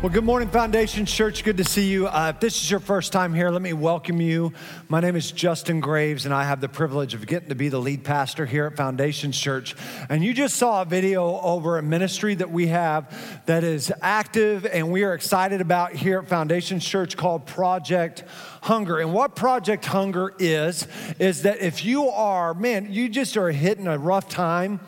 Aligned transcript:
Well, 0.00 0.12
good 0.12 0.22
morning, 0.22 0.48
Foundation 0.50 1.06
Church. 1.06 1.42
Good 1.42 1.56
to 1.56 1.64
see 1.64 1.90
you. 1.90 2.06
Uh, 2.06 2.30
if 2.32 2.38
this 2.38 2.62
is 2.62 2.70
your 2.70 2.78
first 2.78 3.12
time 3.12 3.34
here, 3.34 3.50
let 3.50 3.60
me 3.60 3.72
welcome 3.72 4.20
you. 4.20 4.52
My 4.88 5.00
name 5.00 5.16
is 5.16 5.32
Justin 5.32 5.80
Graves, 5.80 6.24
and 6.24 6.32
I 6.32 6.44
have 6.44 6.60
the 6.60 6.68
privilege 6.68 7.14
of 7.14 7.26
getting 7.26 7.48
to 7.48 7.56
be 7.56 7.68
the 7.68 7.80
lead 7.80 8.04
pastor 8.04 8.46
here 8.46 8.66
at 8.66 8.76
Foundation 8.76 9.32
Church. 9.32 9.74
And 10.08 10.22
you 10.22 10.32
just 10.34 10.54
saw 10.54 10.82
a 10.82 10.84
video 10.84 11.40
over 11.40 11.78
a 11.78 11.82
ministry 11.82 12.36
that 12.36 12.48
we 12.48 12.68
have 12.68 13.42
that 13.46 13.64
is 13.64 13.92
active 14.00 14.64
and 14.66 14.92
we 14.92 15.02
are 15.02 15.14
excited 15.14 15.60
about 15.60 15.94
here 15.94 16.20
at 16.20 16.28
Foundation 16.28 16.78
Church 16.78 17.16
called 17.16 17.44
Project 17.46 18.22
Hunger. 18.62 19.00
And 19.00 19.12
what 19.12 19.34
Project 19.34 19.84
Hunger 19.84 20.32
is, 20.38 20.86
is 21.18 21.42
that 21.42 21.58
if 21.58 21.84
you 21.84 22.08
are, 22.10 22.54
man, 22.54 22.92
you 22.92 23.08
just 23.08 23.36
are 23.36 23.50
hitting 23.50 23.88
a 23.88 23.98
rough 23.98 24.28
time 24.28 24.78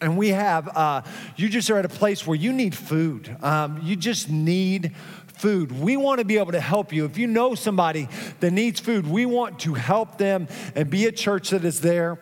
and 0.00 0.16
we 0.16 0.30
have, 0.30 0.68
uh, 0.76 1.02
you 1.36 1.48
just 1.48 1.70
are 1.70 1.78
at 1.78 1.84
a 1.84 1.90
place 1.90 2.26
where 2.26 2.36
you 2.36 2.52
need 2.52 2.74
food. 2.74 3.36
Um, 3.42 3.80
you 3.82 3.96
just 3.96 4.30
need 4.30 4.94
food. 5.26 5.72
We 5.72 5.96
want 5.96 6.18
to 6.18 6.24
be 6.24 6.38
able 6.38 6.52
to 6.52 6.60
help 6.60 6.92
you. 6.92 7.04
If 7.04 7.18
you 7.18 7.26
know 7.26 7.54
somebody 7.54 8.08
that 8.40 8.50
needs 8.52 8.80
food, 8.80 9.06
we 9.06 9.26
want 9.26 9.60
to 9.60 9.74
help 9.74 10.18
them 10.18 10.48
and 10.74 10.88
be 10.90 11.06
a 11.06 11.12
church 11.12 11.50
that 11.50 11.64
is 11.64 11.80
there 11.80 12.18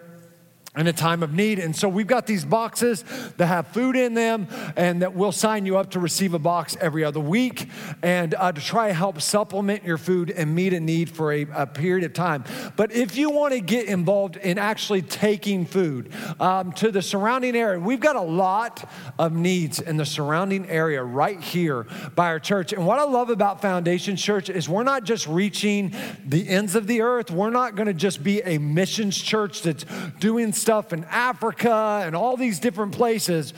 in 0.77 0.89
a 0.89 0.93
time 0.93 1.23
of 1.23 1.33
need. 1.33 1.59
And 1.59 1.75
so 1.75 1.89
we've 1.89 2.07
got 2.07 2.27
these 2.27 2.45
boxes 2.45 3.05
that 3.37 3.47
have 3.47 3.69
food 3.69 3.95
in 3.95 4.15
them 4.15 4.49
and 4.77 5.03
that 5.03 5.15
we'll 5.15 5.33
sign 5.33 5.67
you 5.67 5.79
up 5.79 5.93
to 5.93 6.01
receive 6.01 6.35
a 6.35 6.39
box 6.39 6.77
every 6.81 7.05
other 7.05 7.21
week 7.21 7.69
and 8.03 8.35
uh, 8.35 8.51
to 8.51 8.61
try 8.61 8.89
to 8.89 8.95
help 8.95 9.21
supplement 9.21 9.85
your 9.85 9.99
food 9.99 10.31
and 10.31 10.53
meet 10.53 10.73
a 10.73 10.81
need 10.81 11.11
for 11.11 11.33
a, 11.33 11.47
a 11.55 11.67
period 11.67 12.05
of 12.05 12.13
time. 12.13 12.45
But 12.77 12.91
if 12.93 13.17
you 13.17 13.31
want 13.31 13.55
to 13.55 13.61
get 13.61 13.87
involved 13.87 14.37
in 14.37 14.59
actually 14.59 15.03
taking 15.03 15.65
food 15.65 16.13
um, 16.41 16.73
to 16.73 16.91
the 16.91 17.03
surrounding 17.03 17.55
area, 17.55 17.79
we've 17.79 18.01
got 18.01 18.17
a 18.17 18.21
lot 18.21 18.91
of 19.19 19.33
needs 19.33 19.81
in 19.81 19.97
the 19.97 20.07
surrounding 20.07 20.69
area 20.69 21.05
right 21.05 21.41
here 21.41 21.87
by 22.17 22.27
our 22.27 22.41
church. 22.41 22.73
And 22.73 22.85
what 22.85 22.99
I 22.99 23.05
love 23.05 23.31
about 23.31 23.63
Foundation 23.63 24.17
Church 24.17 24.51
is 24.51 24.69
we're 24.69 24.83
not 24.83 25.05
just 25.05 25.29
reaching 25.29 25.95
the 26.27 26.49
ends 26.49 26.75
of 26.75 26.89
the 26.89 27.01
earth, 27.01 27.31
we're 27.31 27.51
not 27.51 27.77
going 27.77 27.87
to 27.87 27.95
just 27.95 28.25
be 28.25 28.43
a 28.43 28.59
missions 28.59 29.17
church 29.17 29.63
that's 29.63 29.85
doing 30.19 30.53
stuff 30.65 30.95
in 30.95 31.05
Africa 31.05 32.01
and 32.07 32.17
all 32.17 32.39
these 32.39 32.59
different 32.59 32.93
places. 32.93 33.53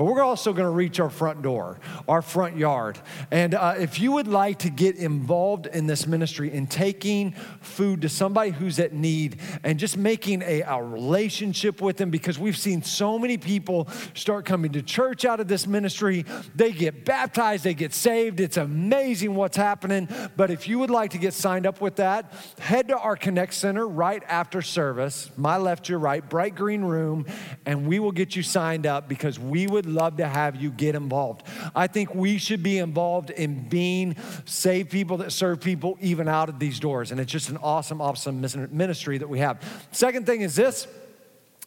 But 0.00 0.06
we're 0.06 0.22
also 0.22 0.54
going 0.54 0.64
to 0.64 0.70
reach 0.70 0.98
our 0.98 1.10
front 1.10 1.42
door, 1.42 1.78
our 2.08 2.22
front 2.22 2.56
yard. 2.56 2.98
And 3.30 3.54
uh, 3.54 3.74
if 3.78 4.00
you 4.00 4.12
would 4.12 4.28
like 4.28 4.60
to 4.60 4.70
get 4.70 4.96
involved 4.96 5.66
in 5.66 5.86
this 5.86 6.06
ministry 6.06 6.50
in 6.50 6.68
taking 6.68 7.32
food 7.60 8.00
to 8.00 8.08
somebody 8.08 8.50
who's 8.50 8.78
at 8.78 8.94
need 8.94 9.38
and 9.62 9.78
just 9.78 9.98
making 9.98 10.40
a, 10.40 10.62
a 10.62 10.82
relationship 10.82 11.82
with 11.82 11.98
them, 11.98 12.08
because 12.08 12.38
we've 12.38 12.56
seen 12.56 12.82
so 12.82 13.18
many 13.18 13.36
people 13.36 13.88
start 14.14 14.46
coming 14.46 14.72
to 14.72 14.80
church 14.80 15.26
out 15.26 15.38
of 15.38 15.48
this 15.48 15.66
ministry. 15.66 16.24
They 16.54 16.72
get 16.72 17.04
baptized, 17.04 17.64
they 17.64 17.74
get 17.74 17.92
saved. 17.92 18.40
It's 18.40 18.56
amazing 18.56 19.34
what's 19.34 19.58
happening. 19.58 20.08
But 20.34 20.50
if 20.50 20.66
you 20.66 20.78
would 20.78 20.88
like 20.88 21.10
to 21.10 21.18
get 21.18 21.34
signed 21.34 21.66
up 21.66 21.82
with 21.82 21.96
that, 21.96 22.32
head 22.58 22.88
to 22.88 22.96
our 22.96 23.16
Connect 23.16 23.52
Center 23.52 23.86
right 23.86 24.22
after 24.26 24.62
service, 24.62 25.30
my 25.36 25.58
left, 25.58 25.90
your 25.90 25.98
right, 25.98 26.26
bright 26.26 26.54
green 26.54 26.80
room, 26.80 27.26
and 27.66 27.86
we 27.86 27.98
will 27.98 28.12
get 28.12 28.34
you 28.34 28.42
signed 28.42 28.86
up 28.86 29.06
because 29.06 29.38
we 29.38 29.66
would 29.66 29.89
love 29.90 30.16
to 30.16 30.26
have 30.26 30.56
you 30.56 30.70
get 30.70 30.94
involved. 30.94 31.42
I 31.74 31.86
think 31.86 32.14
we 32.14 32.38
should 32.38 32.62
be 32.62 32.78
involved 32.78 33.30
in 33.30 33.68
being 33.68 34.16
save 34.44 34.90
people 34.90 35.18
that 35.18 35.32
serve 35.32 35.60
people 35.60 35.98
even 36.00 36.28
out 36.28 36.48
of 36.48 36.58
these 36.58 36.80
doors. 36.80 37.10
And 37.10 37.20
it's 37.20 37.32
just 37.32 37.48
an 37.48 37.58
awesome, 37.58 38.00
awesome 38.00 38.40
ministry 38.70 39.18
that 39.18 39.28
we 39.28 39.40
have. 39.40 39.62
Second 39.92 40.26
thing 40.26 40.40
is 40.40 40.56
this 40.56 40.86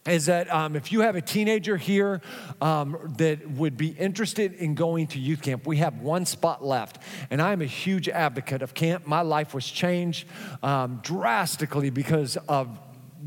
is 0.06 0.26
that 0.26 0.52
um, 0.52 0.76
if 0.76 0.92
you 0.92 1.00
have 1.00 1.16
a 1.16 1.20
teenager 1.20 1.76
here 1.76 2.20
um, 2.60 3.14
that 3.16 3.48
would 3.52 3.76
be 3.76 3.88
interested 3.88 4.52
in 4.54 4.74
going 4.74 5.06
to 5.06 5.18
youth 5.18 5.40
camp, 5.40 5.66
we 5.66 5.78
have 5.78 6.00
one 6.00 6.26
spot 6.26 6.62
left. 6.64 6.98
And 7.30 7.40
I'm 7.40 7.62
a 7.62 7.66
huge 7.66 8.08
advocate 8.08 8.60
of 8.60 8.74
camp. 8.74 9.06
My 9.06 9.22
life 9.22 9.54
was 9.54 9.66
changed 9.66 10.28
um, 10.62 11.00
drastically 11.02 11.90
because 11.90 12.36
of 12.48 12.78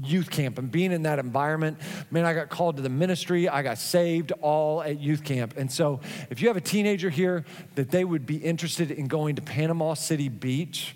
youth 0.04 0.30
camp 0.30 0.58
and 0.58 0.72
being 0.72 0.92
in 0.92 1.04
that 1.04 1.20
environment. 1.20 1.80
Man, 2.12 2.26
I 2.26 2.34
got 2.34 2.50
called 2.50 2.78
to 2.78 2.82
the 2.82 2.90
ministry. 2.90 3.50
I 3.50 3.62
got 3.62 3.78
saved 3.78 4.32
all 4.42 4.82
at 4.82 5.00
youth 5.00 5.24
camp. 5.24 5.56
And 5.58 5.72
so, 5.72 6.02
if 6.30 6.42
you 6.42 6.48
have 6.48 6.58
a 6.58 6.62
teenager 6.62 7.10
here 7.10 7.46
that 7.76 7.92
they 7.92 8.04
would 8.04 8.26
be 8.26 8.38
interested 8.38 8.92
in 8.92 9.08
going 9.08 9.36
to 9.36 9.42
Panama 9.42 9.94
City 9.94 10.30
Beach, 10.30 10.96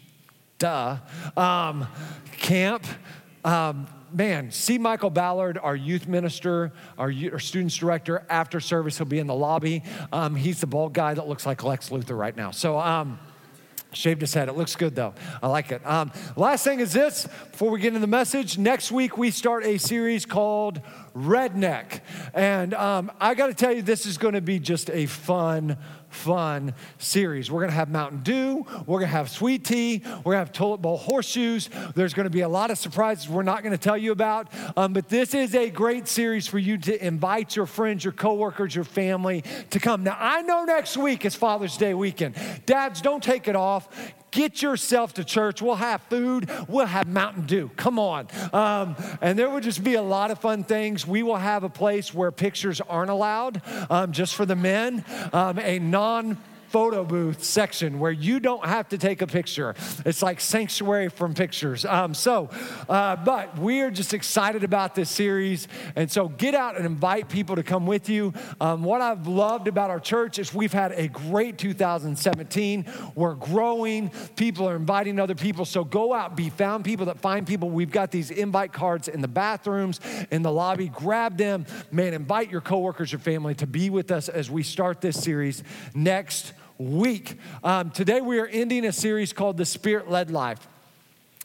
duh, 0.57 0.97
um, 1.35 1.87
camp, 2.37 2.85
um, 3.43 3.87
man, 4.13 4.51
see 4.51 4.77
Michael 4.77 5.09
Ballard, 5.09 5.57
our 5.57 5.75
youth 5.75 6.07
minister, 6.07 6.71
our, 6.97 7.11
our, 7.31 7.39
students 7.39 7.75
director, 7.75 8.25
after 8.29 8.59
service. 8.59 8.97
He'll 8.97 9.07
be 9.07 9.19
in 9.19 9.27
the 9.27 9.35
lobby. 9.35 9.83
Um, 10.11 10.35
he's 10.35 10.61
the 10.61 10.67
bald 10.67 10.93
guy 10.93 11.13
that 11.13 11.27
looks 11.27 11.45
like 11.45 11.63
Lex 11.63 11.89
Luthor 11.89 12.17
right 12.17 12.35
now. 12.35 12.51
So, 12.51 12.79
um, 12.79 13.19
Shaved 13.93 14.21
his 14.21 14.33
head. 14.33 14.47
It 14.47 14.55
looks 14.55 14.75
good 14.77 14.95
though. 14.95 15.13
I 15.43 15.47
like 15.47 15.71
it. 15.71 15.85
Um, 15.85 16.13
last 16.37 16.63
thing 16.63 16.79
is 16.79 16.93
this 16.93 17.27
before 17.51 17.71
we 17.71 17.79
get 17.81 17.89
into 17.89 17.99
the 17.99 18.07
message. 18.07 18.57
Next 18.57 18.89
week, 18.89 19.17
we 19.17 19.31
start 19.31 19.65
a 19.65 19.77
series 19.77 20.25
called 20.25 20.79
Redneck. 21.13 21.99
And 22.33 22.73
um, 22.73 23.11
I 23.19 23.33
got 23.33 23.47
to 23.47 23.53
tell 23.53 23.73
you, 23.73 23.81
this 23.81 24.05
is 24.05 24.17
going 24.17 24.35
to 24.35 24.41
be 24.41 24.59
just 24.59 24.89
a 24.89 25.07
fun, 25.07 25.77
fun 26.11 26.73
series. 26.97 27.49
We're 27.49 27.61
going 27.61 27.71
to 27.71 27.75
have 27.75 27.89
Mountain 27.89 28.21
Dew. 28.21 28.65
We're 28.85 28.99
going 28.99 29.09
to 29.09 29.17
have 29.17 29.29
sweet 29.29 29.63
tea. 29.63 30.01
We're 30.05 30.33
going 30.33 30.33
to 30.33 30.39
have 30.39 30.53
toilet 30.53 30.81
bowl 30.81 30.97
horseshoes. 30.97 31.69
There's 31.95 32.13
going 32.13 32.25
to 32.25 32.31
be 32.31 32.41
a 32.41 32.49
lot 32.49 32.71
of 32.71 32.77
surprises 32.77 33.29
we're 33.29 33.43
not 33.43 33.63
going 33.63 33.71
to 33.71 33.77
tell 33.77 33.97
you 33.97 34.11
about. 34.11 34.49
Um, 34.77 34.93
but 34.93 35.09
this 35.09 35.33
is 35.33 35.55
a 35.55 35.69
great 35.69 36.07
series 36.07 36.47
for 36.47 36.59
you 36.59 36.77
to 36.79 37.05
invite 37.05 37.55
your 37.55 37.65
friends, 37.65 38.03
your 38.03 38.13
coworkers, 38.13 38.75
your 38.75 38.83
family 38.83 39.43
to 39.69 39.79
come. 39.79 40.03
Now, 40.03 40.17
I 40.19 40.41
know 40.41 40.65
next 40.65 40.97
week 40.97 41.25
is 41.25 41.35
Father's 41.35 41.77
Day 41.77 41.93
weekend. 41.93 42.35
Dads, 42.65 43.01
don't 43.01 43.23
take 43.23 43.47
it 43.47 43.55
off. 43.55 43.87
Get 44.31 44.61
yourself 44.61 45.13
to 45.15 45.23
church. 45.25 45.61
We'll 45.61 45.75
have 45.75 46.01
food. 46.03 46.49
We'll 46.69 46.85
have 46.85 47.07
Mountain 47.07 47.45
Dew. 47.45 47.69
Come 47.75 47.99
on. 47.99 48.27
Um, 48.53 48.95
and 49.21 49.37
there 49.37 49.49
will 49.49 49.59
just 49.59 49.83
be 49.83 49.95
a 49.95 50.01
lot 50.01 50.31
of 50.31 50.39
fun 50.39 50.63
things. 50.63 51.05
We 51.05 51.21
will 51.21 51.35
have 51.35 51.63
a 51.63 51.69
place 51.69 52.13
where 52.13 52.31
pictures 52.31 52.79
aren't 52.81 53.11
allowed, 53.11 53.61
um, 53.89 54.13
just 54.13 54.35
for 54.35 54.45
the 54.45 54.55
men, 54.55 55.03
um, 55.33 55.59
a 55.59 55.79
non 55.79 56.37
photo 56.71 57.03
booth 57.03 57.43
section 57.43 57.99
where 57.99 58.13
you 58.13 58.39
don't 58.39 58.65
have 58.65 58.87
to 58.87 58.97
take 58.97 59.21
a 59.21 59.27
picture. 59.27 59.75
It's 60.05 60.21
like 60.21 60.39
sanctuary 60.39 61.09
from 61.09 61.33
pictures. 61.33 61.83
Um, 61.83 62.13
so, 62.13 62.49
uh, 62.87 63.17
but 63.17 63.59
we 63.59 63.81
are 63.81 63.91
just 63.91 64.13
excited 64.13 64.63
about 64.63 64.95
this 64.95 65.09
series. 65.09 65.67
And 65.97 66.09
so 66.09 66.29
get 66.29 66.55
out 66.55 66.77
and 66.77 66.85
invite 66.85 67.27
people 67.27 67.57
to 67.57 67.63
come 67.63 67.85
with 67.85 68.07
you. 68.07 68.33
Um, 68.61 68.83
what 68.83 69.01
I've 69.01 69.27
loved 69.27 69.67
about 69.67 69.89
our 69.89 69.99
church 69.99 70.39
is 70.39 70.53
we've 70.53 70.71
had 70.71 70.93
a 70.93 71.09
great 71.09 71.57
2017. 71.57 72.85
We're 73.15 73.35
growing, 73.35 74.09
people 74.37 74.69
are 74.69 74.77
inviting 74.77 75.19
other 75.19 75.35
people. 75.35 75.65
So 75.65 75.83
go 75.83 76.13
out, 76.13 76.37
be 76.37 76.49
found 76.49 76.85
people 76.85 77.07
that 77.07 77.19
find 77.19 77.45
people. 77.45 77.69
We've 77.69 77.91
got 77.91 78.11
these 78.11 78.31
invite 78.31 78.71
cards 78.71 79.09
in 79.09 79.19
the 79.19 79.27
bathrooms, 79.27 79.99
in 80.31 80.41
the 80.41 80.51
lobby. 80.53 80.87
Grab 80.87 81.37
them, 81.37 81.65
man, 81.91 82.13
invite 82.13 82.49
your 82.49 82.61
coworkers, 82.61 83.11
your 83.11 83.19
family 83.19 83.55
to 83.55 83.67
be 83.67 83.89
with 83.89 84.09
us 84.09 84.29
as 84.29 84.49
we 84.49 84.63
start 84.63 85.01
this 85.01 85.21
series 85.21 85.63
next 85.93 86.53
week. 86.81 87.37
Um, 87.63 87.91
today 87.91 88.21
we 88.21 88.39
are 88.39 88.47
ending 88.47 88.85
a 88.85 88.91
series 88.91 89.33
called 89.33 89.57
The 89.57 89.65
Spirit 89.65 90.09
Led 90.09 90.31
Life. 90.31 90.67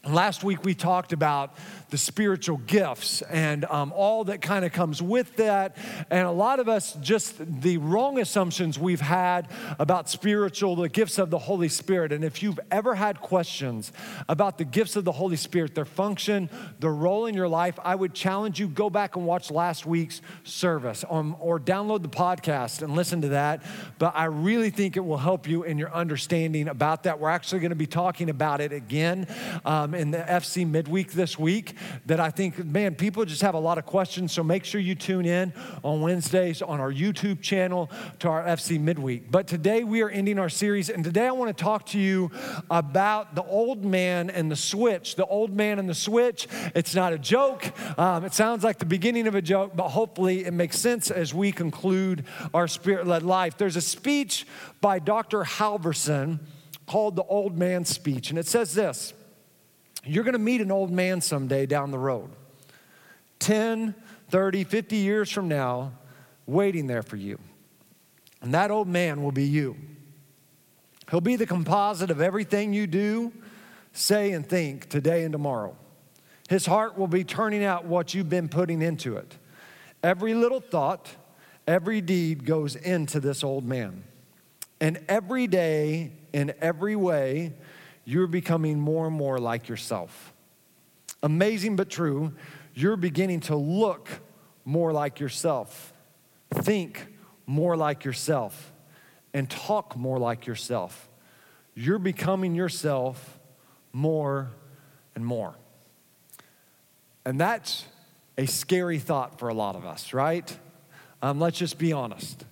Last 0.08 0.44
week 0.44 0.64
we 0.64 0.74
talked 0.74 1.12
about 1.12 1.52
the 1.90 1.98
spiritual 1.98 2.58
gifts 2.58 3.22
and 3.22 3.64
um, 3.64 3.92
all 3.94 4.24
that 4.24 4.40
kind 4.40 4.64
of 4.64 4.72
comes 4.72 5.00
with 5.00 5.36
that. 5.36 5.76
And 6.10 6.26
a 6.26 6.30
lot 6.30 6.60
of 6.60 6.68
us, 6.68 6.94
just 7.00 7.34
the 7.62 7.78
wrong 7.78 8.18
assumptions 8.18 8.78
we've 8.78 9.00
had 9.00 9.48
about 9.78 10.08
spiritual, 10.08 10.76
the 10.76 10.88
gifts 10.88 11.18
of 11.18 11.30
the 11.30 11.38
Holy 11.38 11.68
Spirit. 11.68 12.12
And 12.12 12.24
if 12.24 12.42
you've 12.42 12.58
ever 12.70 12.94
had 12.94 13.20
questions 13.20 13.92
about 14.28 14.58
the 14.58 14.64
gifts 14.64 14.96
of 14.96 15.04
the 15.04 15.12
Holy 15.12 15.36
Spirit, 15.36 15.74
their 15.74 15.84
function, 15.84 16.50
their 16.80 16.92
role 16.92 17.26
in 17.26 17.34
your 17.34 17.48
life, 17.48 17.78
I 17.82 17.94
would 17.94 18.14
challenge 18.14 18.60
you 18.60 18.68
go 18.68 18.90
back 18.90 19.16
and 19.16 19.26
watch 19.26 19.50
last 19.50 19.86
week's 19.86 20.20
service 20.44 21.04
um, 21.08 21.36
or 21.40 21.58
download 21.58 22.02
the 22.02 22.08
podcast 22.08 22.82
and 22.82 22.94
listen 22.94 23.22
to 23.22 23.28
that. 23.28 23.62
But 23.98 24.14
I 24.16 24.24
really 24.24 24.70
think 24.70 24.96
it 24.96 25.04
will 25.04 25.18
help 25.18 25.48
you 25.48 25.64
in 25.64 25.78
your 25.78 25.92
understanding 25.92 26.68
about 26.68 27.04
that. 27.04 27.18
We're 27.18 27.30
actually 27.30 27.60
going 27.60 27.70
to 27.70 27.76
be 27.76 27.86
talking 27.86 28.30
about 28.30 28.60
it 28.60 28.72
again. 28.72 29.26
Um, 29.64 29.95
in 29.96 30.10
the 30.10 30.18
FC 30.18 30.68
midweek 30.68 31.12
this 31.12 31.38
week 31.38 31.74
that 32.06 32.20
I 32.20 32.30
think, 32.30 32.64
man, 32.64 32.94
people 32.94 33.24
just 33.24 33.42
have 33.42 33.54
a 33.54 33.58
lot 33.58 33.78
of 33.78 33.86
questions. 33.86 34.32
So 34.32 34.42
make 34.42 34.64
sure 34.64 34.80
you 34.80 34.94
tune 34.94 35.26
in 35.26 35.52
on 35.82 36.00
Wednesdays 36.00 36.62
on 36.62 36.80
our 36.80 36.92
YouTube 36.92 37.40
channel 37.40 37.90
to 38.20 38.28
our 38.28 38.44
FC 38.44 38.78
midweek. 38.78 39.30
But 39.30 39.46
today 39.46 39.84
we 39.84 40.02
are 40.02 40.08
ending 40.08 40.38
our 40.38 40.48
series, 40.48 40.90
and 40.90 41.02
today 41.02 41.26
I 41.26 41.32
want 41.32 41.56
to 41.56 41.62
talk 41.62 41.86
to 41.86 41.98
you 41.98 42.30
about 42.70 43.34
the 43.34 43.44
old 43.44 43.84
man 43.84 44.30
and 44.30 44.50
the 44.50 44.56
switch. 44.56 45.16
The 45.16 45.26
old 45.26 45.52
man 45.52 45.78
and 45.78 45.88
the 45.88 45.94
switch. 45.94 46.46
It's 46.74 46.94
not 46.94 47.12
a 47.12 47.18
joke. 47.18 47.72
Um, 47.98 48.24
it 48.24 48.34
sounds 48.34 48.64
like 48.64 48.78
the 48.78 48.86
beginning 48.86 49.26
of 49.26 49.34
a 49.34 49.42
joke, 49.42 49.72
but 49.74 49.88
hopefully 49.88 50.44
it 50.44 50.52
makes 50.52 50.78
sense 50.78 51.10
as 51.10 51.34
we 51.34 51.52
conclude 51.52 52.24
our 52.54 52.68
spirit 52.68 53.06
led 53.06 53.22
life. 53.22 53.56
There's 53.56 53.76
a 53.76 53.80
speech 53.80 54.46
by 54.80 54.98
Dr. 54.98 55.42
Halverson 55.42 56.40
called 56.86 57.16
the 57.16 57.24
Old 57.24 57.58
Man 57.58 57.84
Speech, 57.84 58.30
and 58.30 58.38
it 58.38 58.46
says 58.46 58.74
this. 58.74 59.12
You're 60.06 60.24
going 60.24 60.34
to 60.34 60.38
meet 60.38 60.60
an 60.60 60.70
old 60.70 60.90
man 60.90 61.20
someday 61.20 61.66
down 61.66 61.90
the 61.90 61.98
road, 61.98 62.30
10, 63.40 63.94
30, 64.30 64.64
50 64.64 64.96
years 64.96 65.30
from 65.30 65.48
now, 65.48 65.92
waiting 66.46 66.86
there 66.86 67.02
for 67.02 67.16
you. 67.16 67.38
And 68.40 68.54
that 68.54 68.70
old 68.70 68.86
man 68.86 69.22
will 69.22 69.32
be 69.32 69.44
you. 69.44 69.76
He'll 71.10 71.20
be 71.20 71.36
the 71.36 71.46
composite 71.46 72.10
of 72.10 72.20
everything 72.20 72.72
you 72.72 72.86
do, 72.86 73.32
say, 73.92 74.32
and 74.32 74.48
think 74.48 74.88
today 74.88 75.24
and 75.24 75.32
tomorrow. 75.32 75.76
His 76.48 76.66
heart 76.66 76.96
will 76.96 77.08
be 77.08 77.24
turning 77.24 77.64
out 77.64 77.86
what 77.86 78.14
you've 78.14 78.28
been 78.28 78.48
putting 78.48 78.82
into 78.82 79.16
it. 79.16 79.36
Every 80.02 80.34
little 80.34 80.60
thought, 80.60 81.08
every 81.66 82.00
deed 82.00 82.44
goes 82.44 82.76
into 82.76 83.18
this 83.18 83.42
old 83.42 83.64
man. 83.64 84.04
And 84.80 85.00
every 85.08 85.46
day, 85.46 86.12
in 86.32 86.52
every 86.60 86.94
way, 86.94 87.54
you're 88.06 88.28
becoming 88.28 88.80
more 88.80 89.08
and 89.08 89.14
more 89.14 89.38
like 89.38 89.68
yourself. 89.68 90.32
Amazing 91.22 91.76
but 91.76 91.90
true, 91.90 92.32
you're 92.72 92.96
beginning 92.96 93.40
to 93.40 93.56
look 93.56 94.08
more 94.64 94.92
like 94.92 95.18
yourself, 95.18 95.92
think 96.54 97.08
more 97.46 97.76
like 97.76 98.04
yourself, 98.04 98.72
and 99.34 99.50
talk 99.50 99.96
more 99.96 100.18
like 100.18 100.46
yourself. 100.46 101.08
You're 101.74 101.98
becoming 101.98 102.54
yourself 102.54 103.38
more 103.92 104.50
and 105.16 105.26
more. 105.26 105.56
And 107.24 107.40
that's 107.40 107.84
a 108.38 108.46
scary 108.46 109.00
thought 109.00 109.40
for 109.40 109.48
a 109.48 109.54
lot 109.54 109.74
of 109.74 109.84
us, 109.84 110.12
right? 110.12 110.56
Um, 111.22 111.40
let's 111.40 111.58
just 111.58 111.76
be 111.76 111.92
honest. 111.92 112.44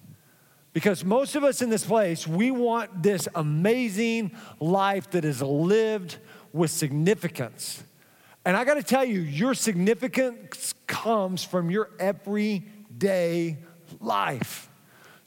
Because 0.74 1.04
most 1.04 1.36
of 1.36 1.44
us 1.44 1.62
in 1.62 1.70
this 1.70 1.86
place, 1.86 2.26
we 2.26 2.50
want 2.50 3.02
this 3.02 3.28
amazing 3.36 4.32
life 4.58 5.08
that 5.12 5.24
is 5.24 5.40
lived 5.40 6.18
with 6.52 6.70
significance. 6.70 7.84
And 8.44 8.56
I 8.56 8.64
got 8.64 8.74
to 8.74 8.82
tell 8.82 9.04
you, 9.04 9.20
your 9.20 9.54
significance 9.54 10.74
comes 10.88 11.44
from 11.44 11.70
your 11.70 11.90
everyday 12.00 13.58
life. 14.00 14.68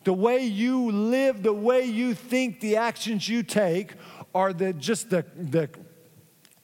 The 0.03 0.11
way 0.13 0.45
you 0.45 0.91
live, 0.91 1.41
the 1.44 1.53
way 1.53 1.85
you 1.85 2.13
think, 2.13 2.59
the 2.59 2.75
actions 2.75 3.27
you 3.27 3.41
take 3.41 3.94
are 4.35 4.51
the, 4.51 4.73
just 4.73 5.09
the, 5.09 5.25
the 5.35 5.69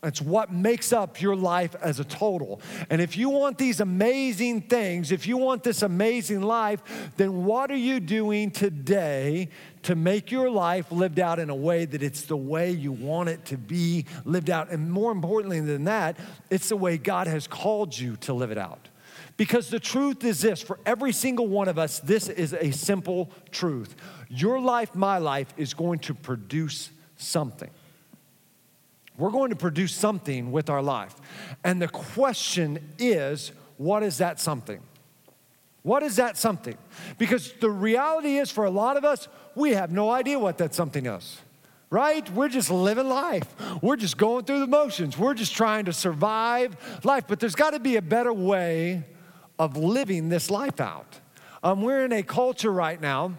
it's 0.03 0.21
what 0.21 0.51
makes 0.51 0.91
up 0.91 1.21
your 1.21 1.35
life 1.35 1.75
as 1.81 1.99
a 1.99 2.03
total. 2.03 2.61
And 2.89 3.01
if 3.01 3.15
you 3.15 3.29
want 3.29 3.57
these 3.57 3.79
amazing 3.79 4.63
things, 4.63 5.11
if 5.11 5.25
you 5.25 5.37
want 5.37 5.63
this 5.63 5.81
amazing 5.81 6.41
life, 6.41 7.11
then 7.17 7.45
what 7.45 7.71
are 7.71 7.77
you 7.77 7.99
doing 7.99 8.51
today 8.51 9.49
to 9.83 9.95
make 9.95 10.31
your 10.31 10.49
life 10.49 10.91
lived 10.91 11.19
out 11.19 11.39
in 11.39 11.49
a 11.49 11.55
way 11.55 11.85
that 11.85 12.03
it's 12.03 12.23
the 12.23 12.37
way 12.37 12.71
you 12.71 12.91
want 12.91 13.29
it 13.29 13.45
to 13.45 13.57
be 13.57 14.05
lived 14.25 14.49
out? 14.49 14.69
And 14.69 14.91
more 14.91 15.11
importantly 15.11 15.61
than 15.61 15.85
that, 15.85 16.17
it's 16.49 16.69
the 16.69 16.77
way 16.77 16.97
God 16.97 17.27
has 17.27 17.47
called 17.47 17.97
you 17.97 18.17
to 18.17 18.33
live 18.33 18.51
it 18.51 18.57
out. 18.57 18.89
Because 19.35 19.69
the 19.69 19.79
truth 19.79 20.23
is 20.23 20.41
this 20.41 20.61
for 20.61 20.79
every 20.85 21.11
single 21.11 21.47
one 21.47 21.67
of 21.67 21.79
us, 21.79 21.99
this 21.99 22.29
is 22.29 22.53
a 22.53 22.71
simple 22.71 23.31
truth. 23.51 23.95
Your 24.29 24.59
life, 24.59 24.93
my 24.95 25.17
life, 25.17 25.53
is 25.57 25.73
going 25.73 25.99
to 25.99 26.13
produce 26.13 26.91
something. 27.17 27.69
We're 29.17 29.31
going 29.31 29.51
to 29.51 29.55
produce 29.55 29.93
something 29.93 30.51
with 30.51 30.69
our 30.69 30.81
life. 30.81 31.15
And 31.63 31.81
the 31.81 31.87
question 31.87 32.79
is, 32.97 33.51
what 33.77 34.03
is 34.03 34.17
that 34.17 34.39
something? 34.39 34.81
What 35.83 36.01
is 36.01 36.15
that 36.15 36.37
something? 36.37 36.77
Because 37.17 37.53
the 37.53 37.69
reality 37.69 38.37
is, 38.37 38.49
for 38.49 38.65
a 38.65 38.69
lot 38.69 38.97
of 38.97 39.03
us, 39.03 39.27
we 39.53 39.71
have 39.71 39.91
no 39.91 40.09
idea 40.09 40.39
what 40.39 40.57
that 40.59 40.73
something 40.73 41.05
is, 41.05 41.39
right? 41.89 42.27
We're 42.31 42.49
just 42.49 42.71
living 42.71 43.07
life. 43.07 43.53
We're 43.81 43.97
just 43.97 44.17
going 44.17 44.45
through 44.45 44.61
the 44.61 44.67
motions. 44.67 45.17
We're 45.17 45.33
just 45.33 45.53
trying 45.53 45.85
to 45.85 45.93
survive 45.93 46.75
life. 47.03 47.25
But 47.27 47.39
there's 47.39 47.55
got 47.55 47.71
to 47.71 47.79
be 47.79 47.97
a 47.97 48.01
better 48.01 48.33
way 48.33 49.03
of 49.59 49.77
living 49.77 50.29
this 50.29 50.49
life 50.49 50.79
out. 50.79 51.19
Um, 51.61 51.81
we're 51.81 52.03
in 52.03 52.11
a 52.11 52.23
culture 52.23 52.71
right 52.71 52.99
now, 52.99 53.33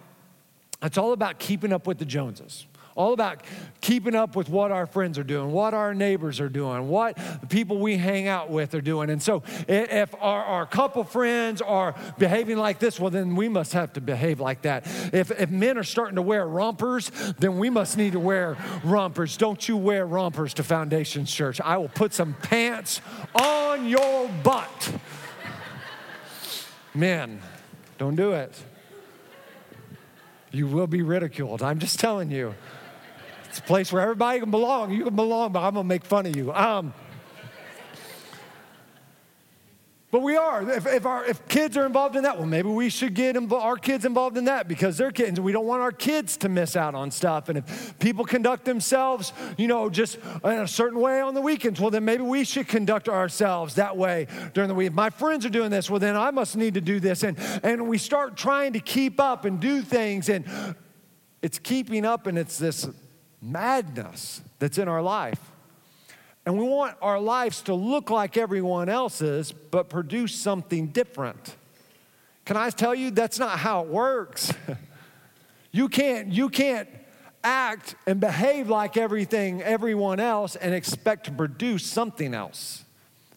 it's 0.83 0.99
all 0.99 1.13
about 1.13 1.39
keeping 1.39 1.73
up 1.73 1.87
with 1.87 1.99
the 1.99 2.05
Joneses 2.05 2.67
all 2.97 3.13
about 3.13 3.43
keeping 3.81 4.15
up 4.15 4.37
with 4.37 4.49
what 4.49 4.71
our 4.71 4.87
friends 4.87 5.19
are 5.19 5.25
doing, 5.25 5.51
what 5.53 5.75
our 5.75 5.95
neighbors 5.95 6.41
are 6.41 6.49
doing, 6.49 6.89
what 6.89 7.17
the 7.41 7.47
people 7.47 7.79
we 7.79 7.97
hang 7.97 8.29
out 8.29 8.51
with 8.51 8.75
are 8.75 8.81
doing. 8.81 9.11
And 9.11 9.23
so 9.23 9.43
if 9.69 10.15
our, 10.21 10.45
our 10.45 10.67
couple 10.67 11.03
friends 11.05 11.61
are 11.61 11.95
behaving 12.19 12.57
like 12.57 12.79
this, 12.79 13.01
well, 13.01 13.11
then 13.11 13.35
we 13.35 13.49
must 13.49 13.73
have 13.73 13.93
to 13.95 14.01
behave 14.01 14.41
like 14.41 14.63
that. 14.63 14.87
If, 15.13 15.31
if 15.33 15.51
men 15.51 15.77
are 15.77 15.85
starting 15.85 16.17
to 16.17 16.23
wear 16.23 16.47
rompers, 16.47 17.11
then 17.39 17.59
we 17.59 17.69
must 17.69 17.97
need 17.97 18.13
to 18.13 18.21
wear 18.21 18.57
rompers. 18.85 19.37
Don't 19.37 19.69
you 19.69 19.77
wear 19.77 20.07
rompers 20.07 20.55
to 20.55 20.63
Foundations 20.63 21.33
Church. 21.33 21.61
I 21.61 21.77
will 21.79 21.89
put 21.89 22.15
some 22.15 22.35
pants 22.35 23.01
on 23.35 23.89
your 23.89 24.29
butt. 24.43 24.93
Men, 26.95 27.43
don't 27.99 28.15
do 28.15 28.33
it. 28.33 28.57
You 30.53 30.69
will 30.69 30.87
be 30.87 31.03
ridiculed. 31.03 31.63
I'm 31.63 31.81
just 31.81 31.99
telling 31.99 32.31
you. 32.31 32.55
It's 33.55 33.61
a 33.61 33.63
place 33.63 33.93
where 33.93 34.03
everybody 34.03 34.41
can 34.41 34.51
belong. 34.51 34.91
You 34.91 35.05
can 35.05 35.15
belong, 35.15 35.53
but 35.53 35.61
I'm 35.61 35.75
going 35.75 35.85
to 35.85 35.89
make 35.89 36.05
fun 36.05 36.27
of 36.27 36.35
you. 36.35 36.53
Um, 36.53 36.93
but 40.11 40.23
we 40.23 40.37
are. 40.37 40.69
If, 40.69 40.87
if, 40.89 41.07
our, 41.07 41.25
if 41.25 41.47
kids 41.47 41.77
are 41.77 41.87
involved 41.87 42.17
in 42.17 42.25
that, 42.25 42.37
well, 42.37 42.49
maybe 42.49 42.69
we 42.69 42.89
should 42.91 43.15
get 43.15 43.37
our 43.53 43.77
kids 43.77 44.05
involved 44.05 44.37
in 44.37 44.47
that 44.47 44.67
because 44.67 44.99
they're 44.99 45.13
kids. 45.13 45.39
We 45.39 45.53
don't 45.53 45.67
want 45.67 45.83
our 45.83 45.93
kids 45.93 46.37
to 46.39 46.49
miss 46.49 46.75
out 46.75 46.97
on 46.97 47.13
stuff. 47.13 47.49
And 47.49 47.59
if 47.59 47.97
people 48.01 48.25
conduct 48.25 48.65
themselves, 48.65 49.33
you 49.57 49.69
know, 49.69 49.89
just 49.89 50.19
in 50.43 50.51
a 50.51 50.67
certain 50.67 50.99
way 50.99 51.21
on 51.21 51.35
the 51.35 51.41
weekends, 51.41 51.81
well, 51.81 51.93
then 51.93 52.05
maybe 52.05 52.25
we 52.25 52.43
should 52.43 52.67
conduct 52.67 53.09
ourselves 53.09 53.77
that 53.77 53.97
way 53.97 54.27
during 54.53 54.67
the 54.67 54.75
week. 54.75 54.89
If 54.89 54.95
my 54.95 55.11
friends 55.11 55.47
are 55.47 55.51
doing 55.51 55.71
this, 55.71 55.89
well, 55.89 56.01
then 56.01 56.17
I 56.17 56.33
must 56.33 56.57
need 56.57 56.75
to 56.75 56.81
do 56.81 56.99
this. 56.99 57.23
And, 57.23 57.39
and 57.63 57.87
we 57.87 57.99
start 57.99 58.37
trying 58.37 58.73
to 58.73 58.81
keep 58.81 59.21
up 59.21 59.45
and 59.45 59.61
do 59.61 59.81
things. 59.81 60.29
And 60.29 60.45
it's 61.41 61.61
keeping 61.61 62.05
up, 62.05 62.27
and 62.27 62.37
it's 62.37 62.59
this 62.59 62.89
madness 63.45 64.41
that's 64.59 64.79
in 64.79 64.89
our 64.89 65.03
life. 65.03 65.41
And 66.47 66.59
we 66.59 66.65
want 66.65 66.97
our 67.01 67.21
lives 67.21 67.63
to 67.63 67.75
look 67.75 68.11
like 68.11 68.37
everyone 68.37 68.89
else's, 68.89 69.53
but 69.53 69.89
produce 69.89 70.35
something 70.35 70.89
different. 70.89 71.57
Can 72.45 72.57
I 72.57 72.71
tell 72.71 72.95
you 72.95 73.11
that's 73.11 73.39
not 73.39 73.59
how 73.59 73.83
it 73.83 73.89
works? 73.89 74.53
you 75.73 75.89
can't, 75.89 76.29
you 76.29 76.51
can't 76.51 76.89
act 77.43 77.95
and 78.07 78.21
behave 78.21 78.69
like 78.69 78.97
everything, 78.97 79.63
everyone 79.63 80.21
else, 80.21 80.57
and 80.57 80.75
expect 80.75 81.25
to 81.27 81.33
produce 81.33 81.87
something 81.87 82.35
else. 82.35 82.85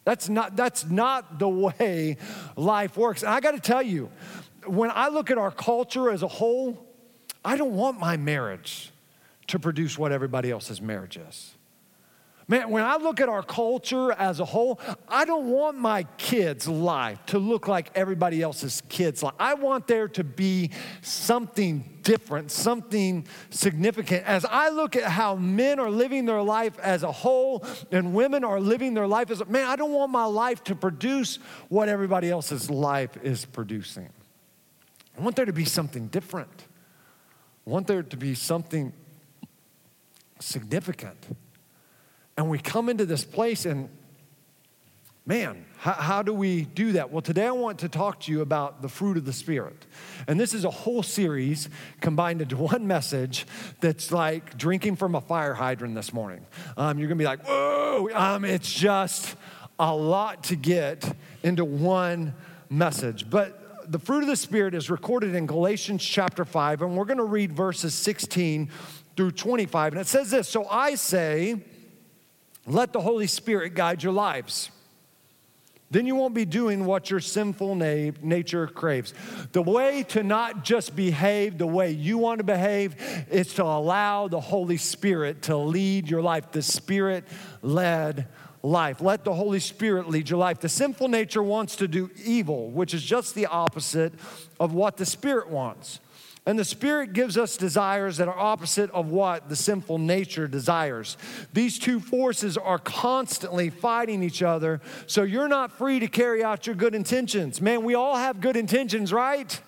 That's 0.03 0.29
not, 0.29 0.55
that's 0.55 0.85
not 0.85 1.39
the 1.39 1.49
way 1.49 2.17
life 2.55 2.97
works. 2.97 3.23
And 3.23 3.31
I 3.31 3.39
got 3.39 3.51
to 3.51 3.59
tell 3.59 3.81
you, 3.81 4.09
when 4.65 4.91
I 4.93 5.07
look 5.07 5.31
at 5.31 5.37
our 5.37 5.51
culture 5.51 6.09
as 6.09 6.23
a 6.23 6.27
whole, 6.27 6.85
I 7.43 7.55
don't 7.55 7.73
want 7.73 7.99
my 7.99 8.17
marriage 8.17 8.91
to 9.47 9.59
produce 9.59 9.97
what 9.97 10.11
everybody 10.11 10.51
else's 10.51 10.81
marriage 10.81 11.17
is. 11.17 11.53
Man, 12.49 12.69
when 12.69 12.85
I 12.85 12.95
look 12.95 13.19
at 13.19 13.27
our 13.27 13.43
culture 13.43 14.13
as 14.13 14.39
a 14.39 14.45
whole, 14.45 14.79
I 15.09 15.25
don't 15.25 15.49
want 15.49 15.77
my 15.77 16.03
kids' 16.17 16.65
life 16.65 17.25
to 17.27 17.39
look 17.39 17.67
like 17.67 17.91
everybody 17.93 18.41
else's 18.41 18.81
kids' 18.87 19.21
life. 19.21 19.33
I 19.37 19.55
want 19.55 19.85
there 19.87 20.07
to 20.07 20.23
be 20.23 20.71
something 21.01 21.99
different, 22.03 22.49
something 22.51 23.27
significant. 23.49 24.25
As 24.25 24.45
I 24.45 24.69
look 24.69 24.95
at 24.95 25.03
how 25.03 25.35
men 25.35 25.77
are 25.77 25.89
living 25.89 26.23
their 26.23 26.41
life 26.41 26.79
as 26.79 27.03
a 27.03 27.11
whole 27.11 27.65
and 27.91 28.13
women 28.13 28.45
are 28.45 28.61
living 28.61 28.93
their 28.93 29.07
life 29.07 29.29
as 29.29 29.41
a 29.41 29.45
man, 29.45 29.67
I 29.67 29.75
don't 29.75 29.91
want 29.91 30.13
my 30.13 30.23
life 30.23 30.63
to 30.65 30.75
produce 30.75 31.39
what 31.67 31.89
everybody 31.89 32.29
else's 32.29 32.69
life 32.69 33.17
is 33.23 33.43
producing. 33.43 34.07
I 35.17 35.21
want 35.21 35.35
there 35.35 35.45
to 35.45 35.51
be 35.51 35.65
something 35.65 36.07
different. 36.07 36.65
I 37.65 37.71
want 37.71 37.87
there 37.87 38.03
to 38.03 38.17
be 38.17 38.35
something 38.35 38.93
significant. 40.39 41.37
And 42.37 42.49
we 42.49 42.59
come 42.59 42.89
into 42.89 43.05
this 43.05 43.23
place 43.23 43.65
and 43.65 43.89
Man, 45.27 45.65
how, 45.79 45.91
how, 45.91 46.23
do 46.23 46.33
we 46.33 46.61
do 46.61 46.93
that? 46.93 47.11
Well, 47.11 47.21
today 47.21 47.47
I 47.47 47.51
want 47.51 47.79
to 47.79 47.89
talk 47.89 48.21
to 48.21 48.31
you 48.31 48.39
about 48.39 48.81
the 48.81 48.87
fruit 48.87 49.17
of 49.17 49.25
the 49.25 49.33
Spirit. 49.33 49.85
And 50.25 50.39
this 50.39 50.53
is 50.53 50.63
a 50.63 50.69
whole 50.69 51.03
series 51.03 51.67
combined 51.99 52.41
into 52.41 52.55
one 52.55 52.87
message 52.87 53.45
that's 53.81 54.13
like 54.13 54.57
drinking 54.57 54.95
from 54.95 55.15
a 55.15 55.21
fire 55.21 55.53
hydrant 55.53 55.95
this 55.95 56.13
morning. 56.13 56.45
Um, 56.77 56.97
you're 56.97 57.09
gonna 57.09 57.19
be 57.19 57.25
like, 57.25 57.45
whoa, 57.45 58.07
um, 58.13 58.45
it's 58.45 58.73
just 58.73 59.35
a 59.77 59.93
lot 59.93 60.45
to 60.45 60.55
get 60.55 61.13
into 61.43 61.65
one 61.65 62.33
message. 62.69 63.29
But 63.29 63.91
the 63.91 63.99
fruit 63.99 64.21
of 64.21 64.27
the 64.29 64.37
Spirit 64.37 64.75
is 64.75 64.89
recorded 64.89 65.35
in 65.35 65.45
Galatians 65.45 66.05
chapter 66.05 66.45
5, 66.45 66.83
and 66.83 66.95
we're 66.95 67.03
gonna 67.03 67.25
read 67.25 67.51
verses 67.51 67.93
16 67.93 68.69
through 69.17 69.31
25. 69.31 69.93
And 69.93 70.01
it 70.01 70.07
says 70.07 70.31
this 70.31 70.47
So 70.47 70.65
I 70.69 70.95
say, 70.95 71.57
let 72.65 72.93
the 72.93 73.01
Holy 73.01 73.27
Spirit 73.27 73.73
guide 73.73 74.03
your 74.03 74.13
lives. 74.13 74.71
Then 75.89 76.05
you 76.05 76.15
won't 76.15 76.33
be 76.33 76.43
doing 76.43 76.83
what 76.83 77.09
your 77.09 77.21
sinful 77.21 77.75
na- 77.75 78.11
nature 78.21 78.67
craves. 78.67 79.13
The 79.53 79.61
way 79.61 80.03
to 80.09 80.21
not 80.21 80.65
just 80.65 80.97
behave 80.97 81.57
the 81.57 81.67
way 81.67 81.91
you 81.91 82.17
want 82.17 82.39
to 82.39 82.43
behave 82.43 82.95
is 83.31 83.53
to 83.53 83.63
allow 83.63 84.27
the 84.27 84.41
Holy 84.41 84.75
Spirit 84.75 85.43
to 85.43 85.55
lead 85.55 86.09
your 86.09 86.21
life, 86.21 86.51
the 86.51 86.61
Spirit 86.61 87.23
led 87.61 88.27
life. 88.61 88.99
Let 88.99 89.23
the 89.23 89.33
Holy 89.33 89.61
Spirit 89.61 90.09
lead 90.09 90.29
your 90.29 90.39
life. 90.39 90.59
The 90.59 90.67
sinful 90.67 91.07
nature 91.07 91.43
wants 91.43 91.77
to 91.77 91.87
do 91.87 92.09
evil, 92.25 92.69
which 92.69 92.93
is 92.93 93.01
just 93.01 93.33
the 93.33 93.45
opposite 93.45 94.13
of 94.59 94.73
what 94.73 94.97
the 94.97 95.05
Spirit 95.05 95.49
wants. 95.49 96.01
And 96.47 96.57
the 96.57 96.63
Spirit 96.63 97.11
gives 97.11 97.37
us 97.37 97.57
desires 97.57 98.15
that 98.17 98.29
are 98.29 98.39
opposite 98.39 98.89
of 98.91 99.09
what 99.09 99.49
the 99.49 99.55
sinful 99.55 99.97
nature 99.97 100.47
desires. 100.47 101.17
These 101.51 101.77
two 101.77 101.99
forces 101.99 102.57
are 102.57 102.79
constantly 102.79 103.69
fighting 103.69 104.23
each 104.23 104.41
other, 104.41 104.79
so 105.07 105.23
you're 105.23 105.49
not 105.49 105.73
free 105.73 105.99
to 105.99 106.07
carry 106.07 106.45
out 106.45 106.65
your 106.65 106.77
good 106.77 106.95
intentions. 106.95 107.59
Man, 107.59 107.83
we 107.83 107.95
all 107.95 108.15
have 108.15 108.39
good 108.39 108.55
intentions, 108.55 109.11
right? 109.11 109.59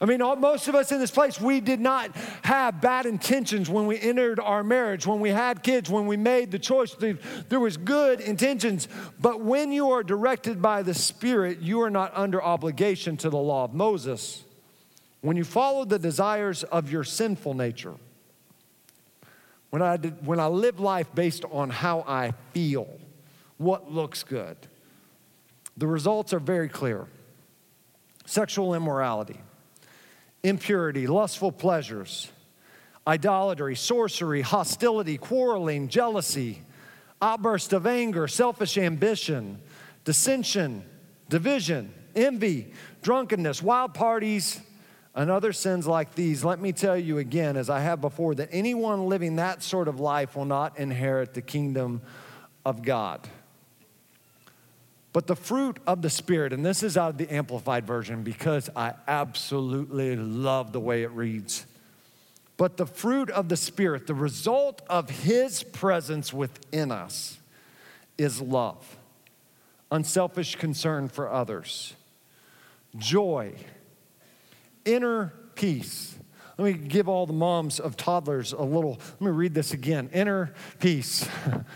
I 0.00 0.06
mean, 0.06 0.20
most 0.20 0.66
of 0.66 0.74
us 0.74 0.92
in 0.92 0.98
this 0.98 1.10
place, 1.10 1.38
we 1.38 1.60
did 1.60 1.78
not 1.78 2.16
have 2.42 2.80
bad 2.80 3.04
intentions 3.04 3.68
when 3.68 3.86
we 3.86 4.00
entered 4.00 4.40
our 4.40 4.64
marriage, 4.64 5.06
when 5.06 5.20
we 5.20 5.28
had 5.28 5.62
kids, 5.62 5.90
when 5.90 6.06
we 6.06 6.16
made 6.16 6.52
the 6.52 6.58
choice. 6.58 6.96
There 7.50 7.60
was 7.60 7.76
good 7.76 8.22
intentions. 8.22 8.88
But 9.20 9.42
when 9.42 9.70
you 9.70 9.90
are 9.90 10.02
directed 10.02 10.62
by 10.62 10.82
the 10.84 10.94
Spirit, 10.94 11.60
you 11.60 11.82
are 11.82 11.90
not 11.90 12.12
under 12.14 12.42
obligation 12.42 13.18
to 13.18 13.28
the 13.28 13.36
law 13.36 13.64
of 13.64 13.74
Moses 13.74 14.42
when 15.22 15.36
you 15.36 15.44
follow 15.44 15.84
the 15.84 15.98
desires 15.98 16.64
of 16.64 16.90
your 16.90 17.04
sinful 17.04 17.54
nature, 17.54 17.94
when 19.70 19.80
I, 19.80 19.96
did, 19.96 20.26
when 20.26 20.38
I 20.38 20.48
live 20.48 20.80
life 20.80 21.08
based 21.14 21.44
on 21.50 21.70
how 21.70 22.04
I 22.06 22.32
feel, 22.52 22.88
what 23.56 23.90
looks 23.90 24.24
good, 24.24 24.56
the 25.76 25.86
results 25.86 26.34
are 26.34 26.40
very 26.40 26.68
clear. 26.68 27.06
Sexual 28.26 28.74
immorality, 28.74 29.40
impurity, 30.42 31.06
lustful 31.06 31.52
pleasures, 31.52 32.30
idolatry, 33.06 33.76
sorcery, 33.76 34.42
hostility, 34.42 35.18
quarreling, 35.18 35.88
jealousy, 35.88 36.62
outburst 37.20 37.72
of 37.72 37.86
anger, 37.86 38.26
selfish 38.26 38.76
ambition, 38.76 39.60
dissension, 40.04 40.84
division, 41.28 41.94
envy, 42.14 42.72
drunkenness, 43.02 43.62
wild 43.62 43.94
parties 43.94 44.60
and 45.14 45.30
other 45.30 45.52
sins 45.52 45.86
like 45.86 46.14
these, 46.14 46.44
let 46.44 46.58
me 46.58 46.72
tell 46.72 46.96
you 46.96 47.18
again, 47.18 47.56
as 47.56 47.68
I 47.68 47.80
have 47.80 48.00
before, 48.00 48.34
that 48.36 48.48
anyone 48.50 49.08
living 49.08 49.36
that 49.36 49.62
sort 49.62 49.88
of 49.88 50.00
life 50.00 50.36
will 50.36 50.46
not 50.46 50.78
inherit 50.78 51.34
the 51.34 51.42
kingdom 51.42 52.00
of 52.64 52.82
God. 52.82 53.28
But 55.12 55.26
the 55.26 55.36
fruit 55.36 55.78
of 55.86 56.00
the 56.00 56.08
Spirit, 56.08 56.54
and 56.54 56.64
this 56.64 56.82
is 56.82 56.96
out 56.96 57.10
of 57.10 57.18
the 57.18 57.30
Amplified 57.30 57.86
Version 57.86 58.22
because 58.22 58.70
I 58.74 58.94
absolutely 59.06 60.16
love 60.16 60.72
the 60.72 60.80
way 60.80 61.02
it 61.02 61.10
reads. 61.10 61.66
But 62.56 62.78
the 62.78 62.86
fruit 62.86 63.28
of 63.28 63.50
the 63.50 63.56
Spirit, 63.58 64.06
the 64.06 64.14
result 64.14 64.80
of 64.88 65.10
His 65.10 65.62
presence 65.62 66.32
within 66.32 66.90
us, 66.90 67.38
is 68.16 68.40
love, 68.40 68.96
unselfish 69.90 70.56
concern 70.56 71.08
for 71.08 71.30
others, 71.30 71.94
joy 72.96 73.54
inner 74.84 75.32
peace. 75.54 76.16
Let 76.58 76.64
me 76.64 76.88
give 76.88 77.08
all 77.08 77.26
the 77.26 77.32
moms 77.32 77.80
of 77.80 77.96
toddlers 77.96 78.52
a 78.52 78.62
little, 78.62 78.98
let 78.98 79.20
me 79.20 79.30
read 79.30 79.54
this 79.54 79.72
again. 79.72 80.10
Inner 80.12 80.52
peace. 80.78 81.28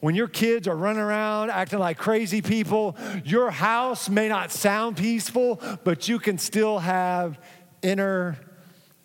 When 0.00 0.14
your 0.14 0.28
kids 0.28 0.66
are 0.66 0.76
running 0.76 1.02
around 1.02 1.50
acting 1.50 1.78
like 1.78 1.98
crazy 1.98 2.40
people, 2.40 2.96
your 3.22 3.50
house 3.50 4.08
may 4.08 4.28
not 4.28 4.50
sound 4.50 4.96
peaceful, 4.96 5.60
but 5.84 6.08
you 6.08 6.18
can 6.18 6.38
still 6.38 6.78
have 6.78 7.38
inner 7.82 8.38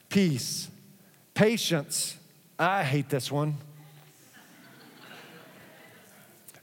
peace. 0.08 0.70
Patience. 1.34 2.18
I 2.58 2.84
hate 2.84 3.10
this 3.10 3.30
one. 3.30 3.58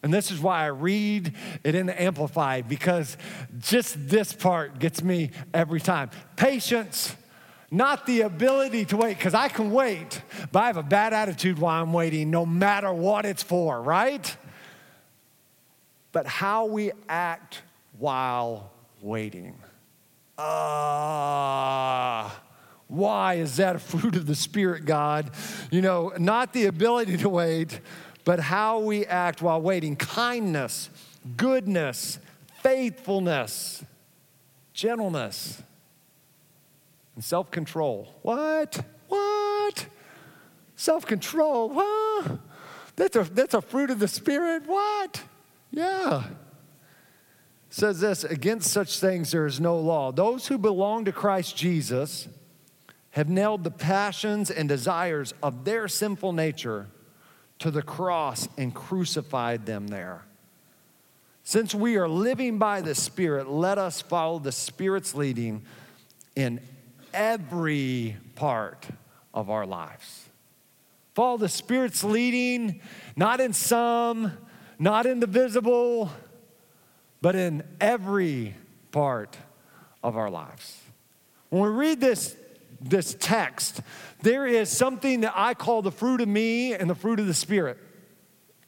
And 0.03 0.13
this 0.13 0.31
is 0.31 0.41
why 0.41 0.65
I 0.65 0.67
read 0.67 1.33
it 1.63 1.75
in 1.75 1.87
the 1.87 2.03
Amplified 2.03 2.69
because 2.69 3.17
just 3.61 4.09
this 4.09 4.33
part 4.33 4.79
gets 4.79 5.03
me 5.03 5.31
every 5.55 5.81
time. 5.81 6.11
Patience, 6.35 7.15
not 7.71 8.05
the 8.07 8.23
ability 8.23 8.85
to 8.87 8.97
wait, 8.97 9.17
because 9.17 9.35
I 9.35 9.49
can 9.49 9.71
wait, 9.71 10.21
but 10.51 10.65
I 10.65 10.67
have 10.67 10.77
a 10.77 10.83
bad 10.83 11.13
attitude 11.13 11.59
while 11.59 11.83
I'm 11.83 11.93
waiting, 11.93 12.31
no 12.31 12.45
matter 12.45 12.93
what 12.93 13.25
it's 13.25 13.43
for, 13.43 13.81
right? 13.81 14.37
But 16.11 16.27
how 16.27 16.67
we 16.67 16.91
act 17.09 17.63
while 17.97 18.73
waiting. 19.01 19.57
Ah. 20.37 22.27
Uh, 22.27 22.41
why 22.93 23.35
is 23.35 23.57
that 23.57 23.75
a 23.75 23.79
fruit 23.79 24.17
of 24.17 24.27
the 24.27 24.35
Spirit, 24.35 24.85
God? 24.85 25.31
You 25.71 25.81
know, 25.81 26.13
not 26.19 26.53
the 26.53 26.67
ability 26.67 27.17
to 27.19 27.29
wait, 27.31 27.81
but 28.25 28.41
how 28.41 28.79
we 28.79 29.05
act 29.07 29.43
while 29.43 29.61
waiting 29.61 29.97
kindness, 29.97 30.91
goodness, 31.37 32.19
faithfulness, 32.63 33.85
gentleness, 34.73 35.63
and 37.15 37.25
self 37.25 37.51
control. 37.51 38.15
What? 38.23 38.85
What? 39.09 39.87
Self 40.77 41.07
control? 41.07 41.73
Huh? 41.75 42.37
That's 42.97 43.17
a, 43.17 43.25
that's 43.25 43.55
a 43.55 43.63
fruit 43.63 43.91
of 43.91 43.99
the 43.99 44.09
Spirit? 44.09 44.65
What? 44.67 45.23
Yeah. 45.71 46.25
says 47.71 48.01
this 48.01 48.25
against 48.25 48.71
such 48.71 49.01
things 49.01 49.33
there 49.33 49.47
is 49.47 49.61
no 49.61 49.79
law. 49.79 50.13
Those 50.13 50.47
who 50.47 50.59
belong 50.59 51.07
to 51.07 51.13
Christ 51.13 51.57
Jesus 51.57 52.29
have 53.11 53.29
nailed 53.29 53.65
the 53.65 53.71
passions 53.71 54.51
and 54.51 54.69
desires 54.69 55.35
of 55.43 55.65
their 55.65 55.89
sinful 55.89 56.33
nature 56.33 56.89
to 57.63 57.71
the 57.71 57.83
cross 57.83 58.49
and 58.59 58.75
crucified 58.75 59.67
them 59.67 59.87
there. 59.87 60.25
Since 61.45 61.77
we 61.77 61.97
are 61.97 62.09
living 62.09 62.59
by 62.59 62.81
the 62.81 62.95
Spirit, 62.97 63.49
let 63.49 63.79
us 63.79 64.03
follow 64.03 64.41
the 64.41 64.51
Spirit's 64.51 65.15
leading 65.15 65.63
in 66.35 66.61
every 67.15 68.17
part 68.35 68.89
of 69.33 69.49
our 69.49 69.65
lives. 69.65 70.29
Follow 71.15 71.37
the 71.37 71.49
Spirit's 71.49 72.03
leading, 72.03 72.81
not 73.15 73.41
in 73.41 73.53
some, 73.53 74.33
not 74.81 75.07
in 75.07 75.21
the 75.21 75.29
visible, 75.29 76.11
but 77.21 77.37
in 77.37 77.63
every 77.81 78.57
part 78.91 79.37
of 80.03 80.17
our 80.17 80.31
lives. 80.31 80.81
When 81.49 81.63
we 81.63 81.69
read 81.69 82.01
this 82.01 82.35
this 82.83 83.17
text, 83.19 83.81
there 84.23 84.47
is 84.47 84.69
something 84.71 85.21
that 85.21 85.33
I 85.35 85.55
call 85.55 85.83
the 85.83 85.93
fruit 85.93 86.21
of 86.21 86.29
me 86.29 86.75
and 86.75 86.89
the 86.89 86.95
fruit 86.95 87.21
of 87.21 87.27
the 87.27 87.35
Spirit. 87.35 87.79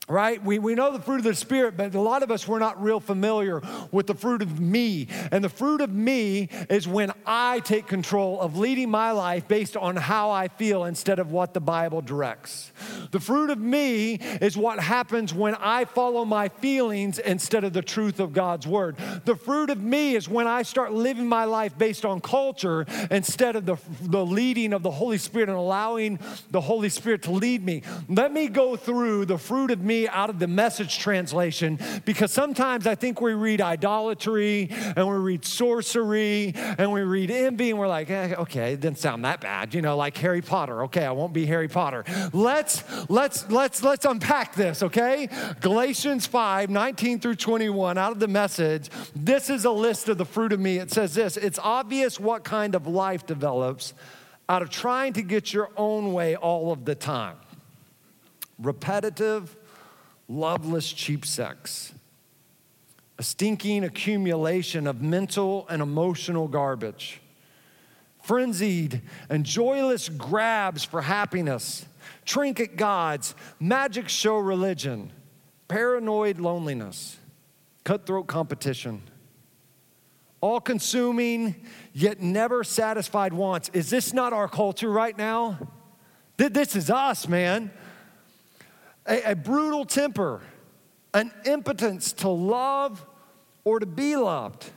Right? 0.08 0.42
We, 0.44 0.58
we 0.58 0.74
know 0.74 0.92
the 0.92 1.00
fruit 1.00 1.18
of 1.18 1.24
the 1.24 1.34
Spirit, 1.34 1.76
but 1.76 1.94
a 1.94 2.00
lot 2.00 2.22
of 2.22 2.30
us, 2.30 2.46
we're 2.46 2.58
not 2.58 2.82
real 2.82 3.00
familiar 3.00 3.62
with 3.90 4.06
the 4.06 4.14
fruit 4.14 4.42
of 4.42 4.60
me. 4.60 5.08
And 5.30 5.42
the 5.42 5.48
fruit 5.48 5.80
of 5.80 5.90
me 5.90 6.48
is 6.68 6.86
when 6.86 7.12
I 7.24 7.60
take 7.60 7.86
control 7.86 8.40
of 8.40 8.58
leading 8.58 8.90
my 8.90 9.12
life 9.12 9.48
based 9.48 9.76
on 9.76 9.96
how 9.96 10.30
I 10.30 10.48
feel 10.48 10.84
instead 10.84 11.18
of 11.18 11.30
what 11.30 11.54
the 11.54 11.60
Bible 11.60 12.02
directs. 12.02 12.72
The 13.12 13.20
fruit 13.20 13.50
of 13.50 13.58
me 13.58 14.14
is 14.14 14.56
what 14.56 14.78
happens 14.78 15.32
when 15.32 15.54
I 15.54 15.86
follow 15.86 16.24
my 16.24 16.48
feelings 16.48 17.18
instead 17.18 17.64
of 17.64 17.72
the 17.72 17.82
truth 17.82 18.20
of 18.20 18.32
God's 18.32 18.66
word. 18.66 18.96
The 19.24 19.36
fruit 19.36 19.70
of 19.70 19.82
me 19.82 20.16
is 20.16 20.28
when 20.28 20.46
I 20.46 20.62
start 20.62 20.92
living 20.92 21.26
my 21.26 21.44
life 21.44 21.78
based 21.78 22.04
on 22.04 22.20
culture 22.20 22.84
instead 23.10 23.56
of 23.56 23.64
the, 23.64 23.76
the 24.02 24.24
leading 24.24 24.74
of 24.74 24.82
the 24.82 24.90
Holy 24.90 25.18
Spirit 25.18 25.48
and 25.48 25.56
allowing 25.56 26.18
the 26.50 26.60
Holy 26.60 26.90
Spirit 26.90 27.22
to 27.22 27.30
lead 27.30 27.64
me. 27.64 27.82
Let 28.08 28.32
me 28.32 28.48
go 28.48 28.76
through 28.76 29.24
the 29.26 29.38
fruit 29.38 29.70
of 29.70 29.80
me 29.80 29.93
me 29.94 30.08
out 30.08 30.30
of 30.30 30.38
the 30.38 30.46
message 30.46 30.98
translation 30.98 31.78
because 32.04 32.32
sometimes 32.32 32.86
I 32.86 32.94
think 32.94 33.20
we 33.20 33.34
read 33.34 33.60
idolatry 33.60 34.68
and 34.70 35.08
we 35.08 35.16
read 35.16 35.44
sorcery 35.44 36.52
and 36.54 36.92
we 36.92 37.02
read 37.02 37.30
envy 37.30 37.70
and 37.70 37.78
we're 37.78 37.88
like, 37.88 38.10
eh, 38.10 38.34
okay, 38.38 38.72
it 38.72 38.80
didn't 38.80 38.98
sound 38.98 39.24
that 39.24 39.40
bad, 39.40 39.74
you 39.74 39.82
know, 39.82 39.96
like 39.96 40.16
Harry 40.18 40.42
Potter. 40.42 40.84
Okay, 40.84 41.04
I 41.04 41.12
won't 41.12 41.32
be 41.32 41.46
Harry 41.46 41.68
Potter. 41.68 42.04
Let's 42.32 42.82
let's 43.08 43.48
let's 43.50 43.82
let's 43.82 44.04
unpack 44.04 44.54
this, 44.54 44.82
okay? 44.82 45.28
Galatians 45.60 46.26
5, 46.26 46.70
19 46.70 47.20
through 47.20 47.36
21 47.36 47.98
out 47.98 48.12
of 48.12 48.18
the 48.18 48.28
message. 48.28 48.90
This 49.14 49.50
is 49.50 49.64
a 49.64 49.70
list 49.70 50.08
of 50.08 50.18
the 50.18 50.24
fruit 50.24 50.52
of 50.52 50.60
me. 50.60 50.78
It 50.78 50.90
says 50.90 51.14
this 51.14 51.36
it's 51.36 51.58
obvious 51.62 52.18
what 52.18 52.44
kind 52.44 52.74
of 52.74 52.86
life 52.86 53.26
develops 53.26 53.94
out 54.48 54.62
of 54.62 54.70
trying 54.70 55.12
to 55.14 55.22
get 55.22 55.52
your 55.52 55.70
own 55.76 56.12
way 56.12 56.36
all 56.36 56.72
of 56.72 56.84
the 56.84 56.94
time. 56.94 57.36
Repetitive, 58.58 59.56
loveless, 60.28 60.92
cheap 60.92 61.24
sex, 61.26 61.92
a 63.18 63.22
stinking 63.22 63.84
accumulation 63.84 64.86
of 64.86 65.02
mental 65.02 65.66
and 65.68 65.82
emotional 65.82 66.48
garbage, 66.48 67.20
frenzied 68.22 69.02
and 69.28 69.44
joyless 69.44 70.08
grabs 70.08 70.84
for 70.84 71.02
happiness, 71.02 71.86
trinket 72.24 72.76
gods, 72.76 73.34
magic 73.60 74.08
show 74.08 74.38
religion, 74.38 75.12
paranoid 75.68 76.38
loneliness, 76.38 77.18
cutthroat 77.84 78.26
competition. 78.26 79.02
All 80.40 80.60
consuming, 80.60 81.54
yet 81.94 82.20
never 82.20 82.64
satisfied 82.64 83.32
wants. 83.32 83.70
Is 83.72 83.88
this 83.88 84.12
not 84.12 84.34
our 84.34 84.48
culture 84.48 84.90
right 84.90 85.16
now? 85.16 85.58
This 86.36 86.76
is 86.76 86.90
us, 86.90 87.28
man 87.28 87.70
a, 89.06 89.32
a 89.32 89.36
brutal 89.36 89.84
temper, 89.84 90.40
an 91.12 91.30
impotence 91.44 92.12
to 92.12 92.28
love 92.28 93.04
or 93.64 93.80
to 93.80 93.86
be 93.86 94.16
loved, 94.16 94.70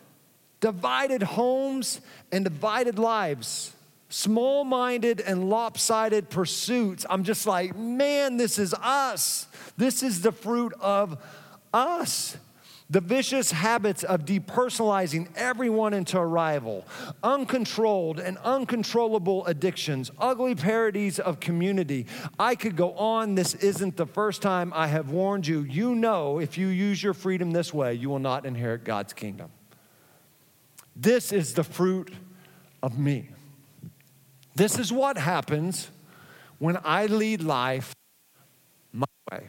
divided 0.59 1.23
homes 1.23 2.01
and 2.31 2.43
divided 2.43 2.99
lives, 2.99 3.73
small 4.09 4.63
minded 4.63 5.21
and 5.21 5.49
lopsided 5.49 6.29
pursuits. 6.29 7.05
I'm 7.09 7.23
just 7.23 7.45
like, 7.45 7.75
man, 7.75 8.37
this 8.37 8.57
is 8.57 8.73
us. 8.73 9.47
This 9.75 10.03
is 10.03 10.21
the 10.21 10.31
fruit 10.31 10.73
of 10.79 11.17
us. 11.73 12.37
The 12.89 13.01
vicious 13.01 13.51
habits 13.51 14.05
of 14.05 14.23
depersonalizing 14.23 15.27
everyone 15.35 15.93
into 15.93 16.17
a 16.17 16.25
rival, 16.25 16.85
uncontrolled 17.21 18.17
and 18.17 18.37
uncontrollable 18.45 19.45
addictions, 19.45 20.09
ugly 20.17 20.55
parodies 20.55 21.19
of 21.19 21.41
community. 21.41 22.05
I 22.39 22.55
could 22.55 22.77
go 22.77 22.93
on. 22.93 23.35
This 23.35 23.55
isn't 23.55 23.97
the 23.97 24.05
first 24.05 24.41
time 24.41 24.71
I 24.73 24.87
have 24.87 25.09
warned 25.09 25.45
you. 25.45 25.63
You 25.63 25.95
know, 25.95 26.39
if 26.39 26.57
you 26.57 26.67
use 26.67 27.03
your 27.03 27.13
freedom 27.13 27.51
this 27.51 27.73
way, 27.73 27.93
you 27.93 28.09
will 28.09 28.19
not 28.19 28.45
inherit 28.45 28.85
God's 28.85 29.11
kingdom. 29.11 29.51
This 30.95 31.33
is 31.33 31.55
the 31.55 31.65
fruit 31.65 32.13
of 32.81 32.97
me. 32.97 33.29
This 34.55 34.79
is 34.79 34.93
what 34.93 35.17
happens 35.17 35.91
when 36.57 36.77
I 36.85 37.05
lead 37.07 37.43
life 37.43 37.93
my 38.93 39.05
way. 39.29 39.47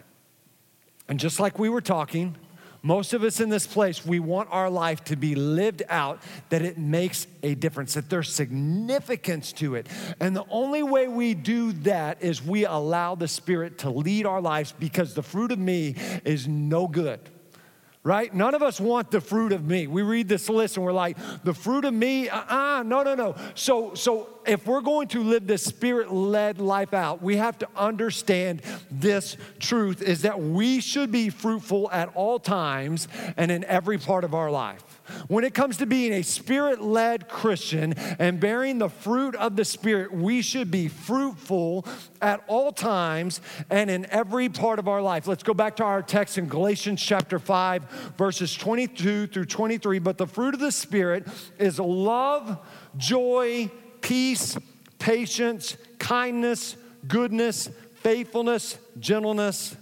And 1.08 1.20
just 1.20 1.38
like 1.40 1.58
we 1.58 1.68
were 1.68 1.80
talking, 1.80 2.36
most 2.82 3.12
of 3.12 3.22
us 3.22 3.40
in 3.40 3.48
this 3.48 3.66
place, 3.66 4.06
we 4.06 4.20
want 4.20 4.48
our 4.52 4.70
life 4.70 5.02
to 5.04 5.16
be 5.16 5.34
lived 5.34 5.82
out, 5.88 6.22
that 6.50 6.62
it 6.62 6.78
makes 6.78 7.26
a 7.42 7.54
difference, 7.54 7.94
that 7.94 8.08
there's 8.08 8.32
significance 8.32 9.52
to 9.54 9.74
it. 9.74 9.88
And 10.20 10.34
the 10.36 10.46
only 10.50 10.82
way 10.82 11.08
we 11.08 11.34
do 11.34 11.72
that 11.72 12.22
is 12.22 12.42
we 12.42 12.64
allow 12.64 13.14
the 13.14 13.28
Spirit 13.28 13.78
to 13.78 13.90
lead 13.90 14.26
our 14.26 14.40
lives 14.40 14.72
because 14.72 15.14
the 15.14 15.22
fruit 15.22 15.52
of 15.52 15.58
me 15.58 15.96
is 16.24 16.46
no 16.46 16.86
good 16.86 17.20
right? 18.04 18.32
None 18.32 18.54
of 18.54 18.62
us 18.62 18.80
want 18.80 19.10
the 19.10 19.20
fruit 19.20 19.52
of 19.52 19.62
me. 19.66 19.86
We 19.86 20.00
read 20.00 20.28
this 20.28 20.48
list 20.48 20.78
and 20.78 20.86
we're 20.86 20.92
like, 20.92 21.18
the 21.44 21.52
fruit 21.52 21.84
of 21.84 21.92
me, 21.92 22.30
uh-uh, 22.30 22.82
no, 22.86 23.02
no, 23.02 23.14
no. 23.14 23.34
So, 23.54 23.92
so 23.92 24.30
if 24.48 24.66
we're 24.66 24.80
going 24.80 25.08
to 25.08 25.22
live 25.22 25.46
this 25.46 25.62
spirit-led 25.62 26.58
life 26.58 26.94
out, 26.94 27.22
we 27.22 27.36
have 27.36 27.58
to 27.58 27.68
understand 27.76 28.62
this 28.90 29.36
truth 29.60 30.00
is 30.00 30.22
that 30.22 30.40
we 30.40 30.80
should 30.80 31.12
be 31.12 31.28
fruitful 31.28 31.90
at 31.92 32.10
all 32.14 32.38
times 32.40 33.08
and 33.36 33.50
in 33.50 33.62
every 33.64 33.98
part 33.98 34.24
of 34.24 34.34
our 34.34 34.50
life. 34.50 34.82
When 35.28 35.44
it 35.44 35.54
comes 35.54 35.76
to 35.78 35.86
being 35.86 36.12
a 36.12 36.22
spirit 36.22 36.80
led 36.80 37.28
Christian 37.28 37.94
and 38.18 38.40
bearing 38.40 38.78
the 38.78 38.88
fruit 38.88 39.34
of 39.36 39.56
the 39.56 39.64
Spirit, 39.64 40.12
we 40.12 40.42
should 40.42 40.70
be 40.70 40.88
fruitful 40.88 41.86
at 42.20 42.42
all 42.46 42.72
times 42.72 43.40
and 43.70 43.90
in 43.90 44.06
every 44.06 44.48
part 44.48 44.78
of 44.78 44.88
our 44.88 45.00
life. 45.00 45.26
Let's 45.26 45.42
go 45.42 45.54
back 45.54 45.76
to 45.76 45.84
our 45.84 46.02
text 46.02 46.38
in 46.38 46.46
Galatians 46.46 47.02
chapter 47.02 47.38
5, 47.38 48.14
verses 48.18 48.54
22 48.54 49.28
through 49.28 49.46
23. 49.46 49.98
But 49.98 50.18
the 50.18 50.26
fruit 50.26 50.54
of 50.54 50.60
the 50.60 50.72
Spirit 50.72 51.26
is 51.58 51.78
love, 51.78 52.58
joy, 52.96 53.70
peace, 54.00 54.56
patience, 54.98 55.76
kindness, 55.98 56.76
goodness, 57.06 57.70
faithfulness, 57.96 58.78
gentleness, 58.98 59.76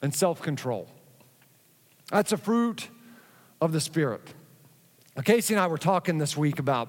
and 0.00 0.14
self 0.14 0.42
control. 0.42 0.88
That's 2.10 2.32
a 2.32 2.36
fruit 2.36 2.88
of 3.60 3.72
the 3.72 3.80
Spirit. 3.80 4.22
Uh, 5.16 5.22
Casey 5.22 5.54
and 5.54 5.60
I 5.60 5.66
were 5.66 5.78
talking 5.78 6.18
this 6.18 6.36
week 6.36 6.58
about 6.58 6.88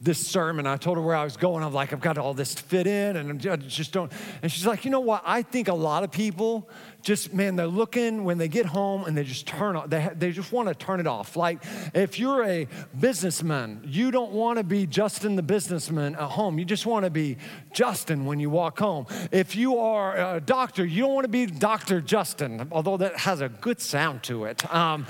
this 0.00 0.26
sermon. 0.26 0.66
I 0.66 0.76
told 0.76 0.96
her 0.96 1.02
where 1.02 1.14
I 1.14 1.24
was 1.24 1.36
going. 1.36 1.62
I'm 1.62 1.74
like, 1.74 1.92
I've 1.92 2.00
got 2.00 2.16
all 2.16 2.32
this 2.32 2.54
to 2.54 2.62
fit 2.62 2.86
in, 2.86 3.16
and 3.16 3.46
I 3.46 3.56
just 3.56 3.92
don't. 3.92 4.10
And 4.42 4.50
she's 4.50 4.66
like, 4.66 4.84
you 4.84 4.90
know 4.90 5.00
what? 5.00 5.22
I 5.26 5.42
think 5.42 5.68
a 5.68 5.74
lot 5.74 6.04
of 6.04 6.10
people 6.10 6.68
just, 7.02 7.34
man, 7.34 7.56
they're 7.56 7.66
looking 7.66 8.24
when 8.24 8.38
they 8.38 8.48
get 8.48 8.66
home 8.66 9.04
and 9.04 9.16
they 9.16 9.24
just 9.24 9.46
turn 9.46 9.76
off. 9.76 9.90
They, 9.90 10.08
they 10.16 10.32
just 10.32 10.52
want 10.52 10.68
to 10.68 10.74
turn 10.74 11.00
it 11.00 11.06
off. 11.06 11.36
Like, 11.36 11.62
if 11.94 12.18
you're 12.18 12.44
a 12.44 12.66
businessman, 12.98 13.82
you 13.86 14.10
don't 14.10 14.32
want 14.32 14.58
to 14.58 14.64
be 14.64 14.86
Justin 14.86 15.36
the 15.36 15.42
businessman 15.42 16.14
at 16.14 16.30
home. 16.30 16.58
You 16.58 16.64
just 16.64 16.86
want 16.86 17.04
to 17.04 17.10
be 17.10 17.36
Justin 17.72 18.24
when 18.24 18.40
you 18.40 18.50
walk 18.50 18.78
home. 18.78 19.06
If 19.30 19.54
you 19.56 19.78
are 19.78 20.36
a 20.36 20.40
doctor, 20.40 20.84
you 20.84 21.02
don't 21.02 21.14
want 21.14 21.24
to 21.24 21.28
be 21.28 21.46
Dr. 21.46 22.00
Justin, 22.00 22.68
although 22.72 22.96
that 22.98 23.16
has 23.18 23.40
a 23.40 23.48
good 23.48 23.80
sound 23.80 24.22
to 24.24 24.44
it. 24.44 24.72
Um, 24.74 25.06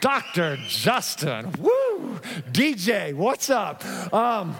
Dr. 0.00 0.58
Justin. 0.68 1.50
Woo! 1.58 1.83
DJ, 2.52 3.14
what's 3.14 3.50
up? 3.50 3.84
Um, 4.12 4.56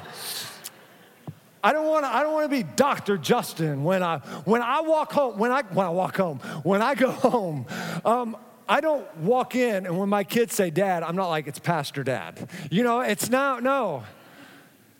I 1.62 1.72
don't 1.72 1.86
want 1.86 2.04
to. 2.04 2.14
I 2.14 2.22
don't 2.22 2.34
want 2.34 2.50
to 2.50 2.56
be 2.56 2.62
Dr. 2.62 3.16
Justin 3.16 3.84
when 3.84 4.02
I 4.02 4.18
when 4.44 4.60
I 4.62 4.82
walk 4.82 5.12
home. 5.12 5.38
When 5.38 5.50
I 5.50 5.62
when 5.62 5.86
I 5.86 5.90
walk 5.90 6.16
home. 6.16 6.38
When 6.62 6.82
I 6.82 6.94
go 6.94 7.10
home. 7.10 7.66
Um, 8.04 8.36
I 8.68 8.80
don't 8.80 9.14
walk 9.18 9.54
in 9.54 9.84
and 9.84 9.98
when 9.98 10.08
my 10.08 10.24
kids 10.24 10.54
say 10.54 10.70
dad, 10.70 11.02
I'm 11.02 11.16
not 11.16 11.28
like 11.28 11.46
it's 11.46 11.58
Pastor 11.58 12.02
Dad. 12.02 12.48
You 12.70 12.82
know, 12.82 13.00
it's 13.00 13.28
not, 13.28 13.62
no. 13.62 14.04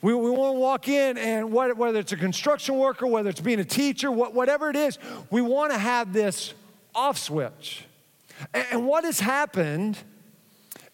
We, 0.03 0.15
we 0.15 0.31
want 0.31 0.57
to 0.57 0.61
walk 0.61 0.89
in 0.89 1.17
and 1.17 1.51
what, 1.51 1.75
whether 1.79 1.99
it's 1.99 2.13
a 2.13 2.17
construction 2.17 2.77
worker, 2.77 3.07
whether 3.07 3.31
it's 3.31 3.41
being 3.41 3.61
a 3.61 3.65
teacher, 3.65 4.11
what, 4.11 4.35
whatever 4.35 4.69
it 4.69 4.77
is, 4.77 4.99
we 5.31 5.41
want 5.41 5.73
to 5.73 5.79
have 5.79 6.13
this 6.13 6.53
off 6.95 7.17
switch. 7.17 7.85
And, 8.53 8.67
and 8.71 8.87
what 8.87 9.05
has 9.05 9.19
happened 9.19 9.97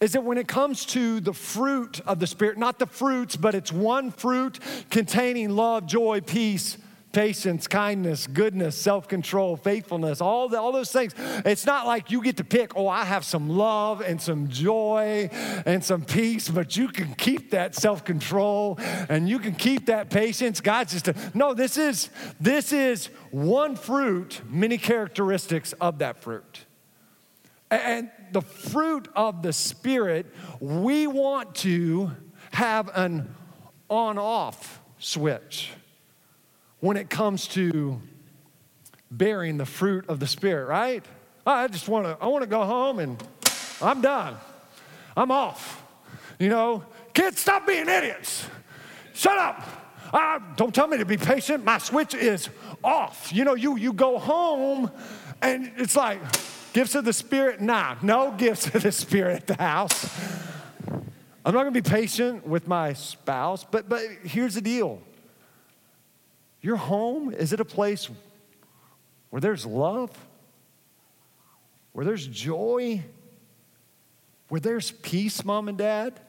is 0.00 0.12
that 0.12 0.24
when 0.24 0.38
it 0.38 0.48
comes 0.48 0.86
to 0.86 1.20
the 1.20 1.34
fruit 1.34 2.00
of 2.06 2.18
the 2.20 2.26
Spirit, 2.26 2.56
not 2.56 2.78
the 2.78 2.86
fruits, 2.86 3.36
but 3.36 3.54
it's 3.54 3.70
one 3.70 4.10
fruit 4.10 4.58
containing 4.88 5.50
love, 5.50 5.86
joy, 5.86 6.22
peace, 6.22 6.78
patience, 7.12 7.66
kindness, 7.66 8.26
goodness, 8.26 8.76
self 8.76 9.08
control, 9.08 9.56
faithfulness, 9.56 10.22
all, 10.22 10.48
the, 10.48 10.58
all 10.58 10.72
those 10.72 10.90
things. 10.90 11.14
It's 11.44 11.66
not 11.66 11.86
like 11.86 12.10
you 12.10 12.22
get 12.22 12.38
to 12.38 12.44
pick, 12.44 12.76
oh, 12.76 12.88
I 12.88 13.04
have 13.04 13.24
some 13.26 13.50
love 13.50 14.00
and 14.00 14.20
some 14.20 14.48
joy 14.48 15.28
and 15.66 15.84
some 15.84 16.04
peace, 16.04 16.48
but 16.48 16.78
you 16.78 16.88
can 16.88 17.14
keep 17.14 17.50
that 17.50 17.74
self 17.74 18.02
control 18.02 18.78
and 19.08 19.28
you 19.28 19.38
can 19.38 19.54
keep 19.54 19.86
that 19.86 20.08
patience. 20.08 20.62
God's 20.62 20.92
just, 20.92 21.08
a, 21.08 21.14
no, 21.34 21.52
this 21.52 21.76
is, 21.76 22.08
this 22.40 22.72
is 22.72 23.10
one 23.30 23.76
fruit, 23.76 24.40
many 24.48 24.78
characteristics 24.78 25.74
of 25.74 25.98
that 25.98 26.22
fruit. 26.22 26.64
And 27.70 28.10
the 28.32 28.40
fruit 28.40 29.08
of 29.14 29.42
the 29.42 29.52
Spirit, 29.52 30.26
we 30.58 31.06
want 31.06 31.54
to 31.56 32.10
have 32.52 32.90
an 32.94 33.34
on 33.88 34.18
off 34.18 34.80
switch 34.98 35.70
when 36.80 36.96
it 36.96 37.10
comes 37.10 37.46
to 37.48 38.00
bearing 39.10 39.56
the 39.56 39.66
fruit 39.66 40.08
of 40.08 40.20
the 40.20 40.26
Spirit, 40.26 40.66
right? 40.66 41.04
I 41.46 41.68
just 41.68 41.88
want 41.88 42.06
to, 42.06 42.16
I 42.20 42.26
want 42.26 42.42
to 42.42 42.48
go 42.48 42.64
home 42.64 42.98
and 42.98 43.22
I'm 43.80 44.00
done. 44.00 44.36
I'm 45.16 45.30
off. 45.30 45.82
You 46.38 46.48
know, 46.48 46.84
kids, 47.12 47.40
stop 47.40 47.66
being 47.66 47.88
idiots. 47.88 48.46
Shut 49.12 49.38
up. 49.38 50.56
Don't 50.56 50.74
tell 50.74 50.88
me 50.88 50.98
to 50.98 51.04
be 51.04 51.16
patient. 51.16 51.64
My 51.64 51.78
switch 51.78 52.14
is 52.14 52.48
off. 52.82 53.32
You 53.32 53.44
know, 53.44 53.54
you, 53.54 53.76
you 53.76 53.92
go 53.92 54.18
home 54.18 54.90
and 55.42 55.70
it's 55.76 55.96
like, 55.96 56.20
gifts 56.72 56.94
of 56.94 57.04
the 57.04 57.12
Spirit? 57.12 57.60
Nah, 57.60 57.96
no 58.02 58.32
gifts 58.32 58.66
of 58.74 58.82
the 58.82 58.92
Spirit 58.92 59.36
at 59.36 59.46
the 59.46 59.62
house. 59.62 60.08
I'm 61.44 61.54
not 61.54 61.60
gonna 61.62 61.70
be 61.70 61.82
patient 61.82 62.46
with 62.46 62.68
my 62.68 62.92
spouse, 62.92 63.64
but, 63.64 63.88
but 63.88 64.02
here's 64.24 64.54
the 64.54 64.60
deal 64.60 65.00
your 66.60 66.76
home, 66.76 67.32
is 67.32 67.52
it 67.52 67.60
a 67.60 67.64
place 67.64 68.10
where 69.30 69.40
there's 69.40 69.64
love? 69.64 70.10
Where 71.92 72.04
there's 72.04 72.26
joy? 72.26 73.02
Where 74.48 74.60
there's 74.60 74.90
peace, 74.90 75.44
mom 75.44 75.68
and 75.68 75.78
dad? 75.78 76.20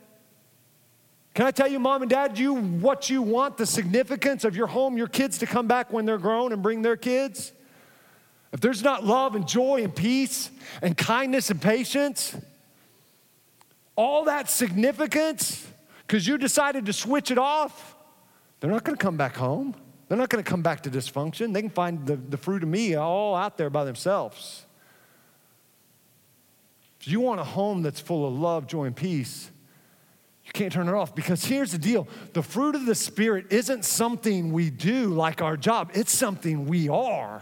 Can 1.34 1.46
I 1.46 1.52
tell 1.52 1.68
you, 1.68 1.80
mom 1.80 2.02
and 2.02 2.10
dad, 2.10 2.38
you 2.38 2.56
what 2.56 3.10
you 3.10 3.22
want, 3.22 3.58
the 3.58 3.66
significance 3.66 4.44
of 4.44 4.56
your 4.56 4.68
home, 4.68 4.98
your 4.98 5.08
kids 5.08 5.38
to 5.40 5.46
come 5.46 5.68
back 5.68 5.92
when 5.92 6.06
they're 6.06 6.18
grown 6.18 6.52
and 6.52 6.62
bring 6.62 6.82
their 6.82 6.98
kids? 6.98 7.54
If 8.54 8.60
there's 8.60 8.84
not 8.84 9.06
love 9.06 9.36
and 9.36 9.48
joy 9.48 9.84
and 9.84 9.96
peace 9.96 10.50
and 10.82 10.98
kindness 10.98 11.50
and 11.50 11.62
patience, 11.62 12.36
all 13.96 14.26
that 14.26 14.50
significance, 14.50 15.66
because 16.06 16.28
you 16.28 16.38
decided 16.38 16.86
to 16.88 16.94
switch 16.94 17.32
it 17.32 17.38
off, 17.38 17.96
they're 18.60 18.72
not 18.72 18.84
going 18.84 18.98
to 18.98 19.04
come 19.04 19.18
back 19.18 19.36
home. 19.36 19.76
They're 20.08 20.18
not 20.18 20.30
going 20.30 20.44
to 20.44 20.50
come 20.50 20.62
back 20.62 20.82
to 20.84 20.90
dysfunction. 20.90 21.54
They 21.54 21.62
can 21.62 21.70
find 21.70 22.06
the, 22.06 22.18
the 22.18 22.38
fruit 22.38 22.64
of 22.64 22.70
me 22.70 22.96
all 22.96 23.34
out 23.34 23.58
there 23.58 23.70
by 23.70 23.86
themselves. 23.86 24.66
If 27.00 27.08
you 27.08 27.22
want 27.22 27.40
a 27.40 27.46
home 27.46 27.82
that's 27.82 28.02
full 28.02 28.28
of 28.28 28.38
love, 28.38 28.68
joy, 28.68 28.86
and 28.86 28.96
peace, 28.96 29.50
you 30.46 30.52
can't 30.52 30.74
turn 30.74 30.90
it 30.90 30.94
off 30.94 31.16
because 31.16 31.46
here's 31.46 31.72
the 31.72 31.78
deal 31.78 32.08
the 32.34 32.44
fruit 32.44 32.76
of 32.76 32.86
the 32.86 32.94
Spirit 32.94 33.46
isn't 33.52 33.86
something 33.86 34.52
we 34.52 34.70
do 34.70 35.08
like 35.08 35.42
our 35.42 35.56
job, 35.56 35.92
it's 35.94 36.12
something 36.12 36.66
we 36.66 36.90
are 36.90 37.42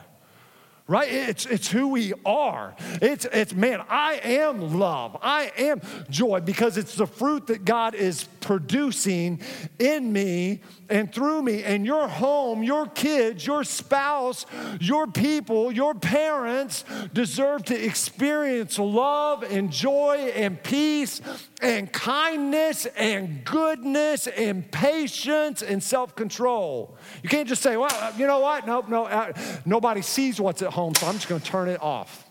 right? 0.89 1.09
It's, 1.11 1.45
it's 1.45 1.69
who 1.69 1.89
we 1.89 2.13
are. 2.25 2.75
It's, 2.99 3.25
it's, 3.31 3.53
man, 3.53 3.83
I 3.87 4.19
am 4.23 4.79
love. 4.79 5.17
I 5.21 5.51
am 5.55 5.81
joy 6.09 6.39
because 6.41 6.77
it's 6.77 6.95
the 6.95 7.05
fruit 7.05 7.47
that 7.47 7.63
God 7.63 7.93
is 7.93 8.23
producing 8.41 9.39
in 9.77 10.11
me 10.11 10.61
and 10.89 11.13
through 11.13 11.43
me. 11.43 11.63
And 11.63 11.85
your 11.85 12.07
home, 12.07 12.63
your 12.63 12.87
kids, 12.87 13.45
your 13.45 13.63
spouse, 13.63 14.47
your 14.79 15.05
people, 15.05 15.71
your 15.71 15.93
parents 15.93 16.83
deserve 17.13 17.65
to 17.65 17.85
experience 17.85 18.79
love 18.79 19.43
and 19.43 19.71
joy 19.71 20.31
and 20.35 20.61
peace 20.63 21.21
and 21.61 21.91
kindness 21.91 22.85
and 22.85 23.43
goodness 23.43 24.27
and 24.27 24.69
patience 24.71 25.61
and 25.61 25.81
self 25.83 26.15
control. 26.15 26.97
You 27.23 27.29
can't 27.29 27.47
just 27.47 27.61
say, 27.61 27.77
well, 27.77 28.13
you 28.17 28.27
know 28.27 28.39
what? 28.39 28.65
Nope, 28.65 28.89
no, 28.89 29.05
uh, 29.05 29.33
nobody 29.65 30.01
sees 30.01 30.39
what's 30.39 30.61
at 30.61 30.71
home, 30.71 30.95
so 30.95 31.07
I'm 31.07 31.15
just 31.15 31.27
going 31.27 31.41
to 31.41 31.47
turn 31.47 31.67
it 31.67 31.81
off. 31.81 32.29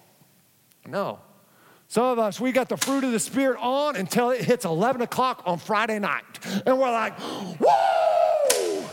No. 0.87 1.21
Some 1.91 2.05
of 2.05 2.19
us, 2.19 2.39
we 2.39 2.53
got 2.53 2.69
the 2.69 2.77
fruit 2.77 3.05
of 3.05 3.13
the 3.13 3.19
Spirit 3.19 3.59
on 3.61 3.97
until 3.97 4.31
it 4.31 4.43
hits 4.43 4.67
11 4.67 5.01
o'clock 5.01 5.43
on 5.47 5.59
Friday 5.59 5.99
night. 5.99 6.23
And 6.67 6.79
we're 6.79 6.91
like, 6.91 7.19
woo! 7.59 8.85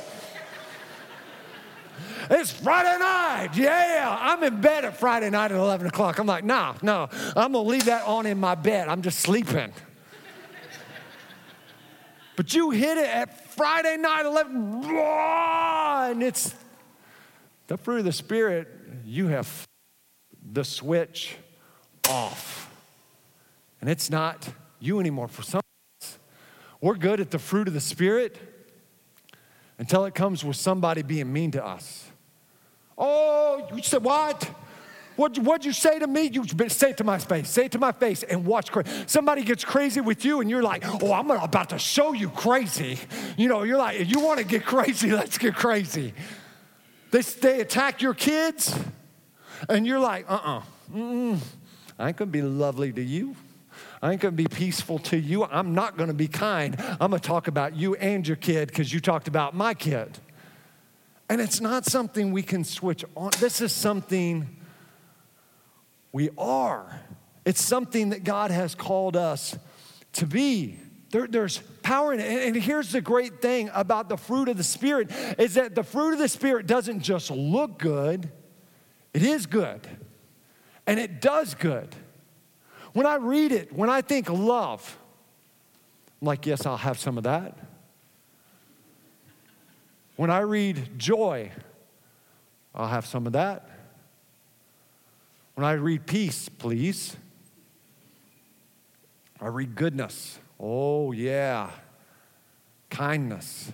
It's 2.30 2.52
Friday 2.52 2.98
night. 3.00 3.50
Yeah, 3.54 4.18
I'm 4.20 4.42
in 4.44 4.62
bed 4.62 4.86
at 4.86 4.98
Friday 4.98 5.30
night 5.30 5.52
at 5.52 5.58
11 5.58 5.88
o'clock. 5.88 6.18
I'm 6.18 6.26
like, 6.26 6.44
nah, 6.44 6.76
no, 6.82 7.08
I'm 7.36 7.52
gonna 7.52 7.62
leave 7.62 7.86
that 7.86 8.06
on 8.08 8.26
in 8.26 8.40
my 8.40 8.56
bed. 8.56 8.88
I'm 8.88 9.02
just 9.02 9.20
sleeping. 9.20 9.72
But 12.36 12.54
you 12.54 12.72
hit 12.72 12.98
it 12.98 13.10
at 13.10 13.50
Friday 13.52 13.98
night, 13.98 14.26
11, 14.26 14.84
and 16.12 16.24
it's 16.24 16.54
the 17.68 17.78
fruit 17.78 18.00
of 18.00 18.06
the 18.06 18.12
Spirit, 18.12 18.68
you 19.06 19.28
have 19.28 19.66
the 20.52 20.64
switch 20.64 21.36
off. 22.10 22.70
And 23.82 23.90
it's 23.90 24.10
not 24.10 24.50
you 24.80 25.00
anymore. 25.00 25.28
For 25.28 25.44
some 25.44 25.60
of 25.60 26.06
us, 26.06 26.20
we're 26.82 26.96
good 26.96 27.20
at 27.20 27.32
the 27.32 27.40
fruit 27.40 27.68
of 27.68 27.74
the 27.74 27.82
Spirit 27.82 28.38
until 29.78 30.06
it 30.06 30.14
comes 30.14 30.44
with 30.44 30.58
somebody 30.58 31.02
being 31.02 31.32
mean 31.32 31.52
to 31.52 31.66
us. 31.66 32.10
Oh, 32.98 33.68
you 33.74 33.82
said 33.82 34.04
what? 34.04 34.50
What, 35.16 35.38
what'd 35.40 35.66
you 35.66 35.72
say 35.72 36.00
to 36.00 36.08
me? 36.08 36.24
You 36.24 36.46
say 36.68 36.90
it 36.90 36.98
to 36.98 37.04
my 37.04 37.18
face. 37.18 37.50
Say 37.50 37.66
it 37.66 37.72
to 37.72 37.80
my 37.80 37.92
face 37.92 38.24
and 38.24 38.46
watch. 38.46 38.70
Somebody 39.08 39.44
gets 39.44 39.64
crazy 39.64 40.02
with 40.02 40.26
you, 40.26 40.42
and 40.42 40.50
you're 40.50 40.64
like, 40.64 40.84
"Oh, 40.86 41.14
I'm 41.14 41.32
about 41.32 41.70
to 41.70 41.80
show 41.80 42.14
you 42.14 42.30
crazy." 42.30 43.00
You 43.38 43.48
know, 43.48 43.64
you're 43.64 43.78
like, 43.78 44.00
if 44.00 44.10
"You 44.10 44.20
want 44.20 44.40
to 44.40 44.46
get 44.46 44.66
crazy? 44.66 45.12
Let's 45.22 45.38
get 45.38 45.56
crazy." 45.56 46.14
They 47.12 47.22
they 47.22 47.62
attack 47.62 48.02
your 48.02 48.14
kids, 48.14 48.78
and 49.70 49.88
you're 49.88 50.00
like, 50.00 50.30
"Uh-uh, 50.30 50.62
mm 50.94 51.40
I 51.98 52.10
ain't 52.10 52.18
gonna 52.18 52.32
be 52.32 52.42
lovely 52.42 52.92
to 52.92 53.02
you." 53.02 53.36
I 54.02 54.12
ain't 54.12 54.22
gonna 54.22 54.34
be 54.34 54.48
peaceful 54.48 55.00
to 55.00 55.18
you. 55.18 55.46
I'm 55.46 55.74
not 55.74 55.98
gonna 55.98 56.14
be 56.14 56.28
kind. 56.28 56.76
I'm 56.78 57.12
gonna 57.12 57.20
talk 57.20 57.48
about 57.48 57.76
you 57.76 57.96
and 57.96 58.28
your 58.28 58.38
kid 58.38 58.68
because 58.68 58.94
you 58.94 59.00
talked 59.00 59.28
about 59.28 59.56
my 59.56 59.74
kid. 59.74 60.20
And 61.30 61.42
it's 61.42 61.60
not 61.60 61.86
something 61.86 62.32
we 62.32 62.44
can 62.44 62.64
switch 62.64 63.04
on. 63.16 63.32
This 63.40 63.62
is 63.62 63.72
something 63.72 64.48
we 66.16 66.30
are. 66.38 67.02
It's 67.44 67.62
something 67.62 68.12
that 68.12 68.24
God 68.24 68.50
has 68.50 68.74
called 68.74 69.18
us 69.18 69.60
to 70.14 70.26
be. 70.26 70.80
There, 71.10 71.28
there's 71.28 71.58
power 71.84 72.14
in 72.14 72.22
it. 72.22 72.48
And, 72.48 72.56
here's 72.56 72.94
the 72.94 73.02
great 73.02 73.42
thing 73.42 73.70
about 73.74 74.08
the 74.08 74.16
fruit 74.16 74.48
of 74.48 74.56
the 74.56 74.64
Spirit 74.64 75.12
is 75.38 75.56
that 75.56 75.76
the 75.76 75.84
fruit 75.84 76.14
of 76.14 76.20
the 76.20 76.30
Spirit 76.30 76.68
doesn't 76.68 77.02
just 77.02 77.32
look 77.32 77.78
good, 77.78 78.32
it 79.14 79.24
is 79.24 79.46
good. 79.46 79.86
And 80.88 81.02
it 81.02 81.20
does 81.20 81.54
good. 81.54 81.94
When 82.94 83.06
I 83.06 83.16
read 83.16 83.52
it, 83.52 83.74
when 83.74 83.90
I 83.90 84.00
think 84.00 84.30
love, 84.30 84.98
I'm 86.22 86.28
like, 86.28 86.46
yes, 86.46 86.66
I'll 86.66 86.78
have 86.78 86.98
some 86.98 87.18
of 87.18 87.26
that. 87.26 87.58
When 90.16 90.30
I 90.30 90.40
read 90.40 90.98
joy, 90.98 91.52
I'll 92.74 92.88
have 92.88 93.06
some 93.06 93.28
of 93.28 93.34
that. 93.34 93.75
When 95.56 95.64
I 95.64 95.72
read 95.72 96.06
peace, 96.06 96.50
please, 96.50 97.16
I 99.40 99.48
read 99.48 99.74
goodness. 99.74 100.38
Oh, 100.60 101.14
yeah. 101.14 101.70
Kindness. 102.90 103.72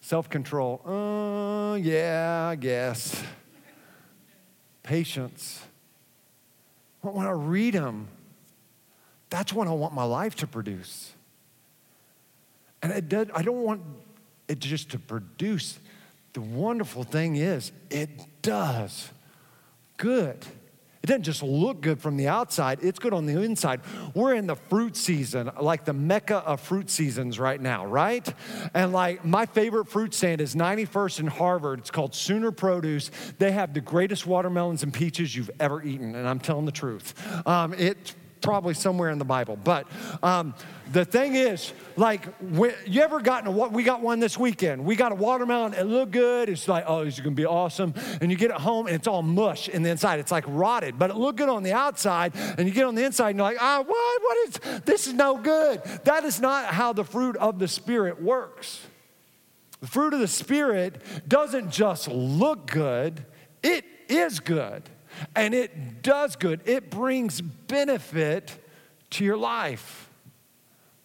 Self 0.00 0.30
control. 0.30 0.80
Uh, 0.86 1.76
yeah, 1.76 2.48
I 2.50 2.56
guess. 2.56 3.22
Patience. 4.82 5.62
But 7.02 7.14
when 7.14 7.26
I 7.26 7.32
read 7.32 7.74
them, 7.74 8.08
that's 9.28 9.52
what 9.52 9.68
I 9.68 9.72
want 9.72 9.94
my 9.94 10.04
life 10.04 10.34
to 10.36 10.46
produce. 10.46 11.12
And 12.82 12.90
it 12.90 13.08
does, 13.10 13.28
I 13.34 13.42
don't 13.42 13.62
want 13.62 13.82
it 14.48 14.58
just 14.60 14.90
to 14.92 14.98
produce. 14.98 15.78
The 16.32 16.40
wonderful 16.40 17.04
thing 17.04 17.36
is, 17.36 17.70
it 17.90 18.08
does 18.40 19.10
good. 20.00 20.44
It 21.02 21.06
doesn't 21.06 21.22
just 21.22 21.42
look 21.42 21.80
good 21.80 22.00
from 22.00 22.18
the 22.18 22.28
outside, 22.28 22.80
it's 22.82 22.98
good 22.98 23.14
on 23.14 23.24
the 23.24 23.40
inside. 23.42 23.80
We're 24.14 24.34
in 24.34 24.46
the 24.46 24.56
fruit 24.56 24.96
season, 24.96 25.50
like 25.58 25.86
the 25.86 25.94
mecca 25.94 26.38
of 26.38 26.60
fruit 26.60 26.90
seasons 26.90 27.38
right 27.38 27.60
now, 27.60 27.86
right? 27.86 28.34
And 28.74 28.92
like 28.92 29.24
my 29.24 29.46
favorite 29.46 29.86
fruit 29.86 30.12
stand 30.12 30.42
is 30.42 30.54
91st 30.54 31.20
and 31.20 31.28
Harvard. 31.30 31.78
It's 31.78 31.90
called 31.90 32.14
Sooner 32.14 32.50
Produce. 32.52 33.10
They 33.38 33.52
have 33.52 33.72
the 33.72 33.80
greatest 33.80 34.26
watermelons 34.26 34.82
and 34.82 34.92
peaches 34.92 35.34
you've 35.34 35.50
ever 35.58 35.82
eaten, 35.82 36.14
and 36.14 36.28
I'm 36.28 36.40
telling 36.40 36.66
the 36.66 36.72
truth. 36.72 37.14
Um, 37.46 37.72
it's 37.72 38.14
probably 38.40 38.74
somewhere 38.74 39.10
in 39.10 39.18
the 39.18 39.24
Bible. 39.24 39.56
But 39.62 39.86
um, 40.22 40.54
the 40.92 41.04
thing 41.04 41.34
is, 41.34 41.72
like, 41.96 42.26
you 42.86 43.02
ever 43.02 43.20
gotten 43.20 43.48
a, 43.48 43.50
what? 43.50 43.72
We 43.72 43.82
got 43.82 44.00
one 44.00 44.18
this 44.18 44.36
weekend. 44.36 44.84
We 44.84 44.96
got 44.96 45.12
a 45.12 45.14
watermelon. 45.14 45.74
It 45.74 45.84
looked 45.84 46.12
good. 46.12 46.48
It's 46.48 46.66
like, 46.66 46.84
oh, 46.86 47.04
this 47.04 47.14
is 47.14 47.20
gonna 47.20 47.34
be 47.34 47.46
awesome. 47.46 47.94
And 48.20 48.30
you 48.30 48.36
get 48.36 48.50
it 48.50 48.56
home 48.56 48.86
and 48.86 48.96
it's 48.96 49.06
all 49.06 49.22
mush 49.22 49.68
in 49.68 49.82
the 49.82 49.90
inside. 49.90 50.18
It's 50.18 50.32
like 50.32 50.44
rotted, 50.46 50.98
but 50.98 51.10
it 51.10 51.16
looked 51.16 51.38
good 51.38 51.48
on 51.48 51.62
the 51.62 51.72
outside. 51.72 52.32
And 52.58 52.66
you 52.66 52.74
get 52.74 52.86
on 52.86 52.94
the 52.94 53.04
inside 53.04 53.30
and 53.30 53.38
you're 53.38 53.48
like, 53.48 53.58
ah, 53.60 53.82
what? 53.86 54.22
What 54.22 54.48
is 54.48 54.80
this? 54.84 55.06
Is 55.06 55.14
no 55.14 55.36
good. 55.38 55.82
That 56.04 56.24
is 56.24 56.40
not 56.40 56.66
how 56.66 56.92
the 56.92 57.04
fruit 57.04 57.36
of 57.36 57.58
the 57.58 57.68
Spirit 57.68 58.20
works. 58.20 58.86
The 59.80 59.86
fruit 59.86 60.12
of 60.12 60.20
the 60.20 60.28
Spirit 60.28 61.00
doesn't 61.26 61.70
just 61.70 62.06
look 62.08 62.70
good, 62.70 63.24
it 63.62 63.84
is 64.08 64.40
good 64.40 64.82
and 65.34 65.54
it 65.54 66.02
does 66.02 66.36
good, 66.36 66.60
it 66.64 66.90
brings 66.90 67.40
benefit 67.40 68.56
to 69.10 69.24
your 69.24 69.36
life. 69.36 70.10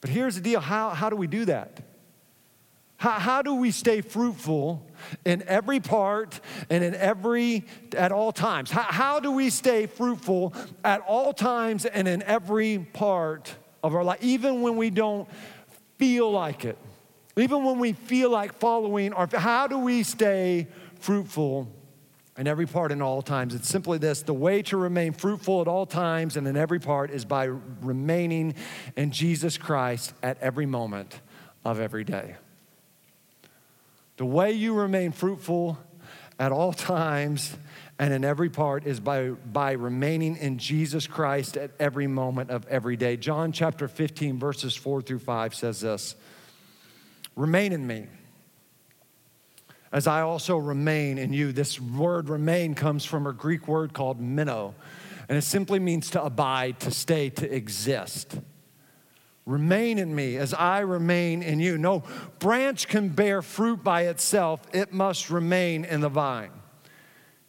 But 0.01 0.10
here's 0.10 0.36
the 0.36 0.41
deal 0.41 0.60
how, 0.60 0.91
how 0.91 1.10
do 1.10 1.15
we 1.15 1.28
do 1.28 1.45
that? 1.45 1.82
How, 2.97 3.12
how 3.12 3.41
do 3.41 3.56
we 3.56 3.71
stay 3.71 4.01
fruitful? 4.01 4.86
in 5.23 5.43
every 5.47 5.80
part 5.80 6.39
and 6.69 6.84
in 6.84 6.95
every 6.95 7.65
at 7.97 8.12
all 8.12 8.32
times 8.32 8.71
how, 8.71 8.82
how 8.84 9.19
do 9.19 9.32
we 9.32 9.49
stay 9.49 9.86
fruitful 9.86 10.54
at 10.84 11.01
all 11.01 11.34
times 11.34 11.86
and 11.86 12.08
in 12.08 12.23
every 12.23 12.80
part 12.93 13.54
of 13.84 13.95
our 13.95 14.04
life 14.04 14.19
even 14.21 14.62
when 14.62 14.78
we 14.78 14.89
don't 14.89 15.28
feel 15.97 16.32
like 16.32 16.65
it 16.65 16.78
even 17.38 17.63
when 17.63 17.80
we 17.80 17.93
feel 17.93 18.30
like 18.30 18.54
following 18.54 19.13
our 19.13 19.28
how 19.34 19.67
do 19.67 19.78
we 19.78 20.04
stay 20.04 20.67
fruitful 20.99 21.67
in 22.37 22.47
every 22.47 22.65
part 22.65 22.91
and 22.91 23.01
all 23.01 23.21
times 23.21 23.55
it's 23.55 23.67
simply 23.67 23.97
this 23.97 24.21
the 24.23 24.33
way 24.33 24.61
to 24.61 24.77
remain 24.77 25.13
fruitful 25.13 25.61
at 25.61 25.67
all 25.67 25.85
times 25.85 26.37
and 26.37 26.47
in 26.47 26.57
every 26.57 26.79
part 26.79 27.11
is 27.11 27.25
by 27.25 27.45
remaining 27.81 28.53
in 28.95 29.11
jesus 29.11 29.57
christ 29.57 30.13
at 30.21 30.37
every 30.41 30.65
moment 30.65 31.19
of 31.63 31.79
every 31.79 32.03
day 32.03 32.35
the 34.17 34.25
way 34.25 34.51
you 34.51 34.73
remain 34.73 35.11
fruitful 35.11 35.77
at 36.39 36.51
all 36.51 36.73
times 36.73 37.55
and 37.97 38.13
in 38.13 38.25
every 38.25 38.49
part 38.49 38.85
is 38.85 38.99
by, 38.99 39.29
by 39.29 39.71
remaining 39.71 40.35
in 40.37 40.57
Jesus 40.57 41.07
Christ 41.07 41.55
at 41.55 41.71
every 41.79 42.07
moment 42.07 42.49
of 42.49 42.67
every 42.67 42.97
day. 42.97 43.15
John 43.15 43.51
chapter 43.51 43.87
15, 43.87 44.37
verses 44.37 44.75
4 44.75 45.01
through 45.01 45.19
5 45.19 45.55
says 45.55 45.81
this 45.81 46.15
Remain 47.35 47.71
in 47.71 47.87
me, 47.87 48.07
as 49.95 50.08
I 50.08 50.21
also 50.23 50.58
remain 50.58 51.17
in 51.17 51.31
you. 51.31 51.53
This 51.53 51.79
word 51.79 52.27
remain 52.27 52.75
comes 52.75 53.05
from 53.05 53.25
a 53.25 53.31
Greek 53.31 53.65
word 53.65 53.93
called 53.93 54.19
meno, 54.19 54.75
and 55.29 55.38
it 55.38 55.43
simply 55.43 55.79
means 55.79 56.10
to 56.10 56.21
abide, 56.21 56.81
to 56.81 56.91
stay, 56.91 57.29
to 57.29 57.49
exist. 57.55 58.38
Remain 59.45 59.97
in 59.97 60.13
me 60.13 60.36
as 60.36 60.53
I 60.53 60.79
remain 60.79 61.41
in 61.41 61.62
you. 61.62 61.77
No 61.77 62.03
branch 62.39 62.89
can 62.89 63.08
bear 63.08 63.41
fruit 63.41 63.86
by 63.86 64.08
itself, 64.08 64.60
it 64.73 64.91
must 64.91 65.29
remain 65.29 65.86
in 65.86 66.01
the 66.01 66.10
vine. 66.10 66.51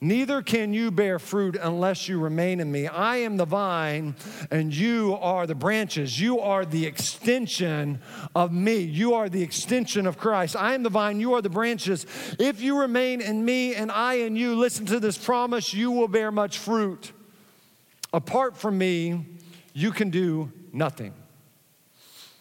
Neither 0.00 0.42
can 0.42 0.74
you 0.74 0.90
bear 0.90 1.18
fruit 1.18 1.56
unless 1.60 2.06
you 2.06 2.20
remain 2.20 2.60
in 2.60 2.70
me. 2.70 2.86
I 2.86 3.16
am 3.18 3.38
the 3.38 3.46
vine, 3.46 4.14
and 4.50 4.74
you 4.74 5.16
are 5.22 5.46
the 5.46 5.54
branches. 5.54 6.20
You 6.20 6.38
are 6.38 6.66
the 6.66 6.84
extension 6.84 8.00
of 8.34 8.52
me. 8.52 8.76
You 8.76 9.14
are 9.14 9.30
the 9.30 9.42
extension 9.42 10.06
of 10.06 10.18
Christ. 10.18 10.54
I 10.54 10.74
am 10.74 10.82
the 10.82 10.90
vine, 10.90 11.18
you 11.18 11.32
are 11.32 11.40
the 11.40 11.48
branches. 11.48 12.04
If 12.38 12.60
you 12.60 12.78
remain 12.78 13.22
in 13.22 13.42
me 13.42 13.74
and 13.74 13.90
I 13.90 14.14
in 14.14 14.36
you, 14.36 14.54
listen 14.54 14.84
to 14.86 15.00
this 15.00 15.16
promise, 15.16 15.72
you 15.72 15.90
will 15.90 16.08
bear 16.08 16.30
much 16.30 16.58
fruit. 16.58 17.12
Apart 18.12 18.56
from 18.56 18.76
me, 18.76 19.24
you 19.72 19.92
can 19.92 20.10
do 20.10 20.52
nothing. 20.74 21.14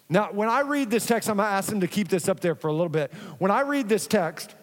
Now, 0.09 0.31
when 0.31 0.49
I 0.49 0.59
read 0.59 0.91
this 0.91 1.05
text, 1.05 1.29
I'm 1.29 1.37
gonna 1.37 1.49
ask 1.49 1.69
them 1.69 1.79
to 1.79 1.87
keep 1.87 2.09
this 2.09 2.27
up 2.27 2.41
there 2.41 2.53
for 2.53 2.67
a 2.67 2.73
little 2.73 2.89
bit. 2.89 3.13
When 3.39 3.49
I 3.49 3.61
read 3.61 3.87
this 3.87 4.07
text, 4.07 4.53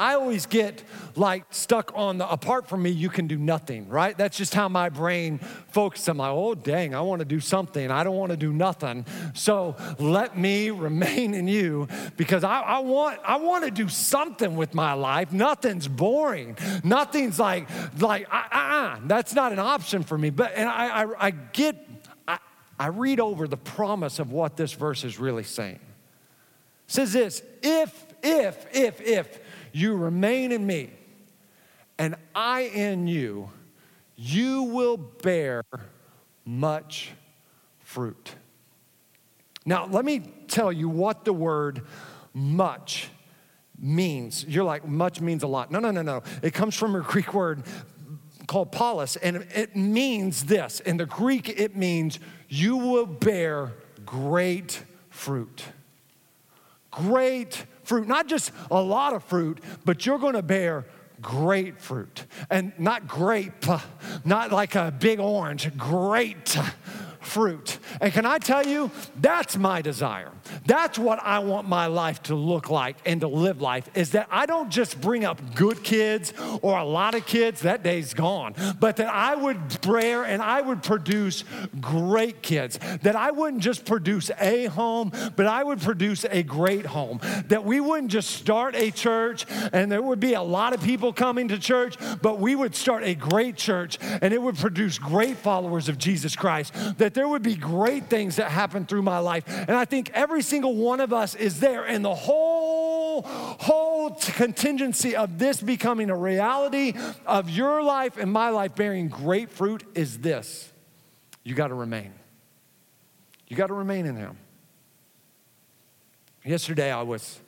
I 0.00 0.14
always 0.14 0.46
get 0.46 0.82
like 1.14 1.44
stuck 1.50 1.92
on 1.94 2.18
the 2.18 2.30
apart 2.30 2.68
from 2.68 2.82
me, 2.82 2.90
you 2.90 3.10
can 3.10 3.26
do 3.26 3.36
nothing, 3.36 3.88
right? 3.88 4.16
That's 4.16 4.36
just 4.36 4.54
how 4.54 4.68
my 4.68 4.88
brain 4.88 5.38
focuses. 5.68 6.08
I'm 6.08 6.16
like, 6.16 6.30
oh, 6.30 6.54
dang, 6.54 6.94
I 6.94 7.02
wanna 7.02 7.26
do 7.26 7.38
something. 7.38 7.90
I 7.90 8.02
don't 8.02 8.16
wanna 8.16 8.38
do 8.38 8.52
nothing. 8.52 9.04
So 9.34 9.76
let 9.98 10.38
me 10.38 10.70
remain 10.88 11.34
in 11.34 11.46
you 11.46 11.86
because 12.16 12.44
I, 12.44 12.60
I 12.60 12.78
want, 12.78 13.20
I 13.24 13.36
wanna 13.36 13.70
do 13.70 13.88
something 13.88 14.56
with 14.56 14.74
my 14.74 14.94
life. 14.94 15.32
Nothing's 15.32 15.86
boring. 15.86 16.56
Nothing's 16.82 17.38
like, 17.38 17.68
like, 18.00 18.26
uh, 18.32 18.42
uh, 18.50 18.56
uh. 18.56 18.98
that's 19.04 19.34
not 19.34 19.52
an 19.52 19.58
option 19.58 20.02
for 20.02 20.16
me. 20.16 20.30
But, 20.30 20.54
and 20.56 20.68
I, 20.68 21.02
I, 21.02 21.26
I 21.26 21.30
get 21.30 21.86
I 22.80 22.86
read 22.86 23.20
over 23.20 23.46
the 23.46 23.58
promise 23.58 24.18
of 24.18 24.32
what 24.32 24.56
this 24.56 24.72
verse 24.72 25.04
is 25.04 25.18
really 25.18 25.44
saying. 25.44 25.74
It 25.74 25.80
says 26.86 27.12
this 27.12 27.42
if, 27.62 28.06
if, 28.22 28.66
if, 28.74 29.00
if 29.02 29.38
you 29.72 29.94
remain 29.94 30.52
in 30.52 30.66
me 30.66 30.90
and 31.98 32.16
I 32.34 32.62
in 32.62 33.06
you, 33.06 33.50
you 34.16 34.62
will 34.62 34.96
bear 34.96 35.62
much 36.44 37.12
fruit. 37.80 38.34
Now, 39.66 39.86
let 39.86 40.04
me 40.04 40.20
tell 40.48 40.72
you 40.72 40.88
what 40.88 41.24
the 41.24 41.34
word 41.34 41.82
much 42.32 43.10
means. 43.78 44.44
You're 44.46 44.64
like, 44.64 44.86
much 44.88 45.20
means 45.20 45.42
a 45.42 45.46
lot. 45.46 45.70
No, 45.70 45.78
no, 45.78 45.90
no, 45.90 46.00
no. 46.00 46.22
It 46.42 46.54
comes 46.54 46.74
from 46.74 46.94
a 46.94 47.00
Greek 47.02 47.34
word 47.34 47.64
called 48.46 48.72
polis, 48.72 49.16
and 49.16 49.46
it 49.54 49.76
means 49.76 50.44
this. 50.44 50.80
In 50.80 50.96
the 50.96 51.06
Greek, 51.06 51.48
it 51.48 51.76
means 51.76 52.18
you 52.48 52.76
will 52.78 53.06
bear 53.06 53.74
great 54.06 54.82
fruit. 55.10 55.64
Great 56.90 57.66
fruit, 57.90 58.06
not 58.06 58.28
just 58.28 58.52
a 58.70 58.80
lot 58.80 59.14
of 59.14 59.24
fruit, 59.24 59.58
but 59.84 60.06
you're 60.06 60.20
gonna 60.20 60.42
bear 60.42 60.84
great 61.20 61.80
fruit. 61.80 62.24
And 62.48 62.72
not 62.78 63.08
grape, 63.08 63.66
not 64.24 64.52
like 64.52 64.76
a 64.76 64.94
big 64.96 65.18
orange, 65.18 65.76
great 65.76 66.56
fruit. 67.20 67.78
And 68.00 68.12
can 68.12 68.26
I 68.26 68.38
tell 68.38 68.66
you, 68.66 68.90
that's 69.16 69.56
my 69.56 69.82
desire. 69.82 70.32
That's 70.66 70.98
what 70.98 71.20
I 71.22 71.40
want 71.40 71.68
my 71.68 71.86
life 71.86 72.22
to 72.24 72.34
look 72.34 72.70
like 72.70 72.96
and 73.06 73.20
to 73.20 73.28
live 73.28 73.60
life 73.60 73.88
is 73.94 74.10
that 74.10 74.28
I 74.30 74.46
don't 74.46 74.70
just 74.70 75.00
bring 75.00 75.24
up 75.24 75.54
good 75.54 75.82
kids 75.82 76.32
or 76.62 76.78
a 76.78 76.84
lot 76.84 77.14
of 77.14 77.26
kids, 77.26 77.62
that 77.62 77.82
day's 77.82 78.14
gone, 78.14 78.54
but 78.78 78.96
that 78.96 79.08
I 79.08 79.34
would 79.34 79.80
bear 79.80 80.24
and 80.24 80.42
I 80.42 80.60
would 80.60 80.82
produce 80.82 81.44
great 81.80 82.42
kids. 82.42 82.78
That 83.02 83.16
I 83.16 83.30
wouldn't 83.30 83.62
just 83.62 83.84
produce 83.84 84.30
a 84.40 84.66
home, 84.66 85.12
but 85.36 85.46
I 85.46 85.62
would 85.62 85.80
produce 85.80 86.24
a 86.24 86.42
great 86.42 86.86
home. 86.86 87.20
That 87.48 87.64
we 87.64 87.80
wouldn't 87.80 88.10
just 88.10 88.30
start 88.30 88.74
a 88.74 88.90
church 88.90 89.46
and 89.72 89.90
there 89.90 90.02
would 90.02 90.20
be 90.20 90.34
a 90.34 90.42
lot 90.42 90.72
of 90.72 90.82
people 90.82 91.12
coming 91.12 91.48
to 91.48 91.58
church, 91.58 91.96
but 92.22 92.38
we 92.38 92.54
would 92.54 92.74
start 92.74 93.04
a 93.04 93.14
great 93.14 93.56
church 93.56 93.98
and 94.00 94.32
it 94.32 94.40
would 94.40 94.56
produce 94.56 94.98
great 94.98 95.36
followers 95.36 95.88
of 95.88 95.98
Jesus 95.98 96.34
Christ. 96.36 96.72
That 96.98 97.09
there 97.14 97.28
would 97.28 97.42
be 97.42 97.54
great 97.54 98.06
things 98.06 98.36
that 98.36 98.50
happen 98.50 98.86
through 98.86 99.02
my 99.02 99.18
life. 99.18 99.44
And 99.48 99.72
I 99.72 99.84
think 99.84 100.10
every 100.14 100.42
single 100.42 100.74
one 100.74 101.00
of 101.00 101.12
us 101.12 101.34
is 101.34 101.60
there. 101.60 101.84
And 101.84 102.04
the 102.04 102.14
whole, 102.14 103.22
whole 103.22 104.10
contingency 104.10 105.16
of 105.16 105.38
this 105.38 105.60
becoming 105.60 106.10
a 106.10 106.16
reality 106.16 106.94
of 107.26 107.50
your 107.50 107.82
life 107.82 108.16
and 108.16 108.30
my 108.32 108.50
life 108.50 108.74
bearing 108.74 109.08
great 109.08 109.50
fruit 109.50 109.84
is 109.94 110.18
this 110.18 110.70
you 111.42 111.54
got 111.54 111.68
to 111.68 111.74
remain. 111.74 112.12
You 113.48 113.56
got 113.56 113.68
to 113.68 113.74
remain 113.74 114.06
in 114.06 114.16
Him. 114.16 114.36
Yesterday, 116.44 116.90
I 116.90 117.02
was 117.02 117.40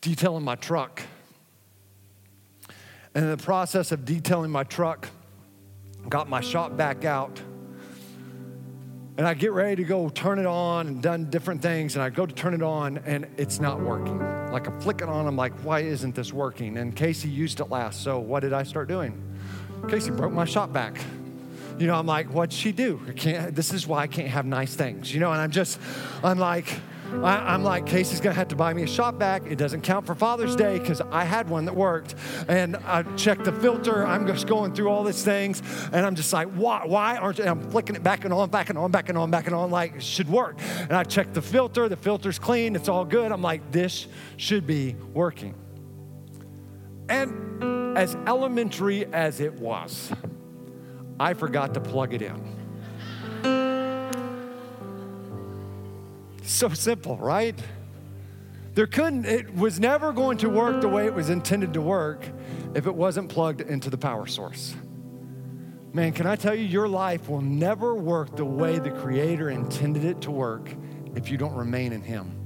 detailing 0.00 0.44
my 0.44 0.56
truck. 0.56 1.02
And 3.14 3.24
in 3.24 3.30
the 3.30 3.42
process 3.42 3.92
of 3.92 4.04
detailing 4.04 4.50
my 4.50 4.64
truck, 4.64 5.08
got 6.08 6.28
my 6.28 6.40
shop 6.40 6.72
vac 6.72 7.04
out 7.04 7.40
and 9.18 9.26
I 9.26 9.34
get 9.34 9.52
ready 9.52 9.76
to 9.76 9.84
go 9.84 10.08
turn 10.08 10.38
it 10.38 10.46
on 10.46 10.86
and 10.86 11.02
done 11.02 11.28
different 11.28 11.60
things, 11.60 11.94
and 11.96 12.02
I 12.02 12.10
go 12.10 12.24
to 12.24 12.34
turn 12.34 12.54
it 12.54 12.62
on, 12.62 12.98
and 12.98 13.26
it's 13.36 13.60
not 13.60 13.80
working. 13.80 14.18
Like 14.50 14.66
I'm 14.66 14.80
flicking 14.80 15.08
on, 15.08 15.26
I'm 15.26 15.36
like, 15.36 15.52
why 15.64 15.80
isn't 15.80 16.14
this 16.14 16.32
working? 16.32 16.78
And 16.78 16.96
Casey 16.96 17.28
used 17.28 17.60
it 17.60 17.70
last, 17.70 18.02
so 18.02 18.18
what 18.18 18.40
did 18.40 18.52
I 18.52 18.62
start 18.62 18.88
doing? 18.88 19.20
Casey 19.88 20.10
broke 20.10 20.32
my 20.32 20.44
shop 20.44 20.70
vac. 20.70 20.98
You 21.78 21.86
know, 21.86 21.94
I'm 21.94 22.06
like, 22.06 22.28
what'd 22.28 22.52
she 22.52 22.70
do? 22.72 23.00
I 23.08 23.12
can't, 23.12 23.54
this 23.54 23.72
is 23.72 23.86
why 23.86 24.02
I 24.02 24.06
can't 24.06 24.28
have 24.28 24.46
nice 24.46 24.74
things, 24.74 25.12
you 25.12 25.20
know, 25.20 25.32
and 25.32 25.40
I'm 25.40 25.50
just, 25.50 25.78
I'm 26.22 26.38
like, 26.38 26.80
I, 27.22 27.54
am 27.54 27.62
like, 27.62 27.86
Casey's 27.86 28.20
gonna 28.20 28.34
have 28.34 28.48
to 28.48 28.56
buy 28.56 28.72
me 28.72 28.82
a 28.82 28.86
shop 28.86 29.16
vac. 29.16 29.42
It 29.46 29.56
doesn't 29.56 29.82
count 29.82 30.06
for 30.06 30.14
Father's 30.14 30.56
Day 30.56 30.78
because 30.78 31.00
I 31.00 31.24
had 31.24 31.48
one 31.48 31.66
that 31.66 31.74
worked. 31.74 32.14
And 32.48 32.76
I 32.76 33.02
checked 33.16 33.44
the 33.44 33.52
filter. 33.52 34.06
I'm 34.06 34.26
just 34.26 34.46
going 34.46 34.74
through 34.74 34.88
all 34.88 35.04
these 35.04 35.22
things. 35.22 35.62
And 35.92 36.06
I'm 36.06 36.14
just 36.14 36.32
like, 36.32 36.48
why, 36.48 36.84
why 36.86 37.16
aren't 37.16 37.38
you? 37.38 37.44
I'm 37.44 37.70
flicking 37.70 37.96
it 37.96 38.02
back 38.02 38.24
and 38.24 38.32
on, 38.32 38.50
back 38.50 38.70
and 38.70 38.78
on, 38.78 38.90
back 38.90 39.08
and 39.08 39.18
on, 39.18 39.30
back 39.30 39.46
and 39.46 39.54
on, 39.54 39.70
like 39.70 39.96
it 39.96 40.02
should 40.02 40.28
work. 40.28 40.58
And 40.80 40.92
I 40.92 41.04
checked 41.04 41.34
the 41.34 41.42
filter. 41.42 41.88
The 41.88 41.96
filter's 41.96 42.38
clean. 42.38 42.74
It's 42.74 42.88
all 42.88 43.04
good. 43.04 43.30
I'm 43.30 43.42
like, 43.42 43.70
this 43.70 44.06
should 44.36 44.66
be 44.66 44.96
working. 45.12 45.54
And 47.08 47.96
as 47.96 48.14
elementary 48.26 49.06
as 49.06 49.40
it 49.40 49.52
was, 49.54 50.12
I 51.20 51.34
forgot 51.34 51.74
to 51.74 51.80
plug 51.80 52.14
it 52.14 52.22
in. 52.22 52.61
So 56.42 56.68
simple, 56.70 57.16
right? 57.16 57.58
There 58.74 58.86
couldn't, 58.86 59.26
it 59.26 59.54
was 59.54 59.78
never 59.78 60.12
going 60.12 60.38
to 60.38 60.48
work 60.48 60.80
the 60.80 60.88
way 60.88 61.06
it 61.06 61.14
was 61.14 61.28
intended 61.30 61.74
to 61.74 61.82
work 61.82 62.26
if 62.74 62.86
it 62.86 62.94
wasn't 62.94 63.28
plugged 63.28 63.60
into 63.60 63.90
the 63.90 63.98
power 63.98 64.26
source. 64.26 64.74
Man, 65.92 66.12
can 66.12 66.26
I 66.26 66.36
tell 66.36 66.54
you, 66.54 66.64
your 66.64 66.88
life 66.88 67.28
will 67.28 67.42
never 67.42 67.94
work 67.94 68.34
the 68.34 68.46
way 68.46 68.78
the 68.78 68.90
Creator 68.90 69.50
intended 69.50 70.04
it 70.04 70.22
to 70.22 70.30
work 70.30 70.70
if 71.14 71.30
you 71.30 71.36
don't 71.36 71.54
remain 71.54 71.92
in 71.92 72.00
Him. 72.00 72.41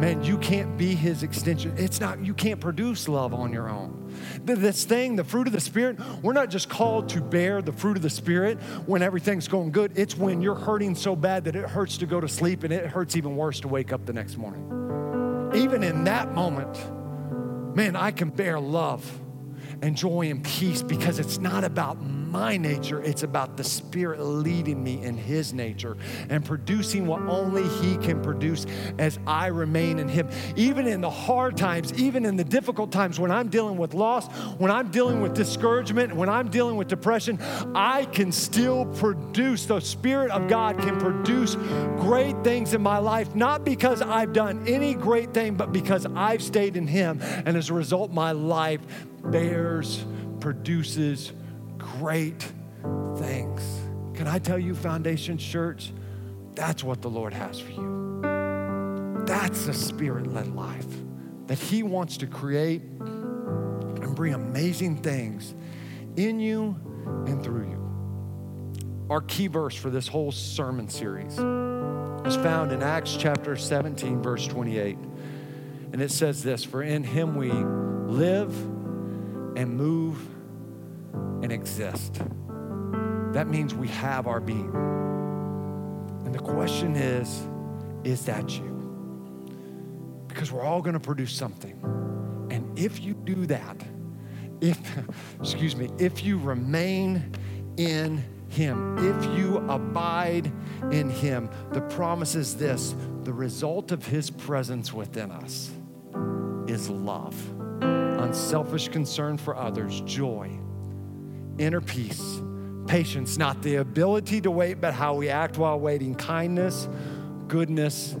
Man, 0.00 0.22
you 0.22 0.38
can't 0.38 0.76
be 0.76 0.94
His 0.94 1.22
extension. 1.22 1.74
It's 1.76 2.00
not, 2.00 2.24
you 2.24 2.34
can't 2.34 2.60
produce 2.60 3.08
love 3.08 3.34
on 3.34 3.52
your 3.52 3.68
own 3.68 3.98
this 4.44 4.84
thing, 4.84 5.16
the 5.16 5.24
fruit 5.24 5.46
of 5.46 5.52
the 5.52 5.60
Spirit, 5.60 5.98
we're 6.22 6.32
not 6.32 6.50
just 6.50 6.68
called 6.68 7.08
to 7.10 7.20
bear 7.20 7.62
the 7.62 7.72
fruit 7.72 7.96
of 7.96 8.02
the 8.02 8.10
Spirit 8.10 8.58
when 8.86 9.02
everything's 9.02 9.48
going 9.48 9.72
good. 9.72 9.92
It's 9.96 10.16
when 10.16 10.40
you're 10.40 10.54
hurting 10.54 10.94
so 10.94 11.16
bad 11.16 11.44
that 11.44 11.56
it 11.56 11.64
hurts 11.64 11.98
to 11.98 12.06
go 12.06 12.20
to 12.20 12.28
sleep 12.28 12.64
and 12.64 12.72
it 12.72 12.86
hurts 12.86 13.16
even 13.16 13.36
worse 13.36 13.60
to 13.60 13.68
wake 13.68 13.92
up 13.92 14.06
the 14.06 14.12
next 14.12 14.36
morning. 14.36 14.64
Even 15.54 15.82
in 15.82 16.04
that 16.04 16.34
moment, 16.34 16.76
man, 17.74 17.96
I 17.96 18.10
can 18.10 18.30
bear 18.30 18.60
love 18.60 19.20
and 19.82 19.96
joy 19.96 20.30
and 20.30 20.42
peace 20.44 20.82
because 20.82 21.18
it's 21.18 21.38
not 21.38 21.64
about 21.64 22.00
my 22.02 22.56
nature, 22.56 23.02
it's 23.02 23.22
about 23.22 23.56
the 23.56 23.64
Spirit 23.64 24.20
leading 24.20 24.82
me 24.82 25.02
in 25.02 25.16
His 25.16 25.52
nature 25.54 25.96
and 26.28 26.44
producing 26.44 27.06
what 27.06 27.22
only 27.22 27.66
He 27.80 27.96
can 27.96 28.22
produce 28.22 28.66
as 28.98 29.18
I 29.26 29.46
remain 29.46 29.98
in 29.98 30.08
Him. 30.08 30.28
Even 30.56 30.86
in 30.86 31.00
the 31.00 31.10
hard 31.10 31.56
times, 31.56 31.92
even 31.94 32.24
in 32.24 32.36
the 32.36 32.44
difficult 32.44 32.92
times, 32.92 33.18
when 33.18 33.30
I'm 33.30 33.48
dealing 33.48 33.78
with 33.78 33.94
loss, 33.94 34.26
when 34.58 34.70
I'm 34.70 34.90
dealing 34.90 35.20
with 35.20 35.34
discouragement, 35.34 36.14
when 36.14 36.28
I'm 36.28 36.48
dealing 36.48 36.76
with 36.76 36.88
depression, 36.88 37.38
I 37.74 38.04
can 38.06 38.30
still 38.30 38.86
produce. 38.86 39.66
The 39.66 39.80
Spirit 39.80 40.30
of 40.30 40.48
God 40.48 40.78
can 40.78 40.98
produce 40.98 41.54
great 41.96 42.36
things 42.44 42.74
in 42.74 42.82
my 42.82 42.98
life, 42.98 43.34
not 43.34 43.64
because 43.64 44.02
I've 44.02 44.32
done 44.32 44.64
any 44.66 44.94
great 44.94 45.32
thing, 45.32 45.54
but 45.54 45.72
because 45.72 46.06
I've 46.14 46.42
stayed 46.42 46.76
in 46.76 46.86
Him. 46.86 47.20
And 47.22 47.56
as 47.56 47.70
a 47.70 47.74
result, 47.74 48.12
my 48.12 48.32
life 48.32 48.80
bears, 49.24 50.04
produces 50.40 51.32
great 51.76 52.46
things. 53.16 53.62
Can 54.14 54.26
I 54.26 54.38
tell 54.38 54.58
you, 54.58 54.74
Foundation 54.74 55.38
Church, 55.38 55.92
that's 56.54 56.82
what 56.82 57.02
the 57.02 57.10
Lord 57.10 57.32
has 57.32 57.60
for 57.60 57.70
you. 57.70 59.24
That's 59.26 59.68
a 59.68 59.74
spirit 59.74 60.32
led 60.32 60.54
life 60.54 60.86
that 61.46 61.58
He 61.58 61.82
wants 61.82 62.16
to 62.18 62.26
create 62.26 62.82
and 62.82 64.14
bring 64.14 64.34
amazing 64.34 65.02
things 65.02 65.54
in 66.16 66.40
you 66.40 66.76
and 67.26 67.42
through 67.42 67.68
you. 67.68 69.06
Our 69.10 69.20
key 69.22 69.46
verse 69.46 69.74
for 69.74 69.90
this 69.90 70.08
whole 70.08 70.32
sermon 70.32 70.88
series 70.88 71.32
is 71.32 72.36
found 72.36 72.72
in 72.72 72.82
Acts 72.82 73.16
chapter 73.16 73.56
17, 73.56 74.22
verse 74.22 74.46
28. 74.46 74.98
And 75.92 76.02
it 76.02 76.10
says 76.10 76.42
this 76.42 76.64
For 76.64 76.82
in 76.82 77.04
Him 77.04 77.36
we 77.36 77.50
live 77.50 78.52
and 79.58 79.76
move 79.76 80.16
and 81.42 81.50
exist. 81.50 82.20
That 83.32 83.48
means 83.48 83.74
we 83.74 83.88
have 83.88 84.28
our 84.28 84.40
being. 84.40 84.70
And 86.24 86.32
the 86.32 86.38
question 86.38 86.94
is 86.94 87.42
is 88.04 88.24
that 88.26 88.56
you? 88.56 90.22
Because 90.28 90.52
we're 90.52 90.62
all 90.62 90.80
going 90.80 90.94
to 90.94 91.00
produce 91.00 91.32
something. 91.32 91.76
And 92.52 92.78
if 92.78 93.02
you 93.02 93.14
do 93.14 93.46
that, 93.46 93.76
if, 94.60 94.78
excuse 95.40 95.74
me, 95.74 95.90
if 95.98 96.24
you 96.24 96.38
remain 96.38 97.32
in 97.76 98.22
Him, 98.48 98.96
if 98.98 99.36
you 99.36 99.56
abide 99.68 100.52
in 100.92 101.10
Him, 101.10 101.50
the 101.72 101.80
promise 101.80 102.36
is 102.36 102.56
this 102.56 102.94
the 103.24 103.32
result 103.32 103.90
of 103.90 104.06
His 104.06 104.30
presence 104.30 104.92
within 104.92 105.32
us 105.32 105.72
is 106.68 106.88
love, 106.88 107.34
unselfish 108.18 108.88
concern 108.88 109.38
for 109.38 109.56
others, 109.56 110.00
joy 110.02 110.58
inner 111.58 111.80
peace, 111.80 112.40
patience, 112.86 113.36
not 113.36 113.60
the 113.62 113.76
ability 113.76 114.40
to 114.40 114.50
wait, 114.50 114.80
but 114.80 114.94
how 114.94 115.14
we 115.14 115.28
act 115.28 115.58
while 115.58 115.78
waiting, 115.78 116.14
kindness, 116.14 116.88
goodness, 117.48 118.16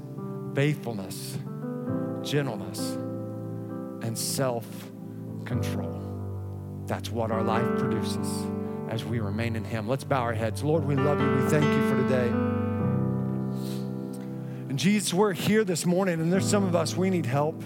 faithfulness, 0.54 1.38
gentleness, 2.22 2.96
and 4.02 4.16
self 4.18 4.66
control. 5.44 6.04
That's 6.86 7.10
what 7.10 7.30
our 7.30 7.42
life 7.42 7.78
produces 7.78 8.28
as 8.90 9.04
we 9.04 9.20
remain 9.20 9.56
in 9.56 9.64
Him. 9.64 9.88
Let's 9.88 10.04
bow 10.04 10.22
our 10.22 10.34
heads. 10.34 10.62
Lord, 10.62 10.84
we 10.84 10.96
love 10.96 11.20
you. 11.20 11.30
We 11.30 11.48
thank 11.48 11.64
you 11.64 11.88
for 11.88 11.96
today. 12.02 12.28
And 14.68 14.78
Jesus, 14.78 15.14
we're 15.14 15.32
here 15.32 15.64
this 15.64 15.86
morning, 15.86 16.20
and 16.20 16.32
there's 16.32 16.48
some 16.48 16.64
of 16.64 16.74
us, 16.74 16.96
we 16.96 17.10
need 17.10 17.26
help. 17.26 17.62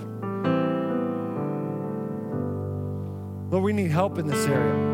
Lord, 3.53 3.65
we 3.65 3.75
need 3.75 3.91
help 3.91 4.19
in 4.19 4.27
this 4.27 4.47
area. 4.47 4.91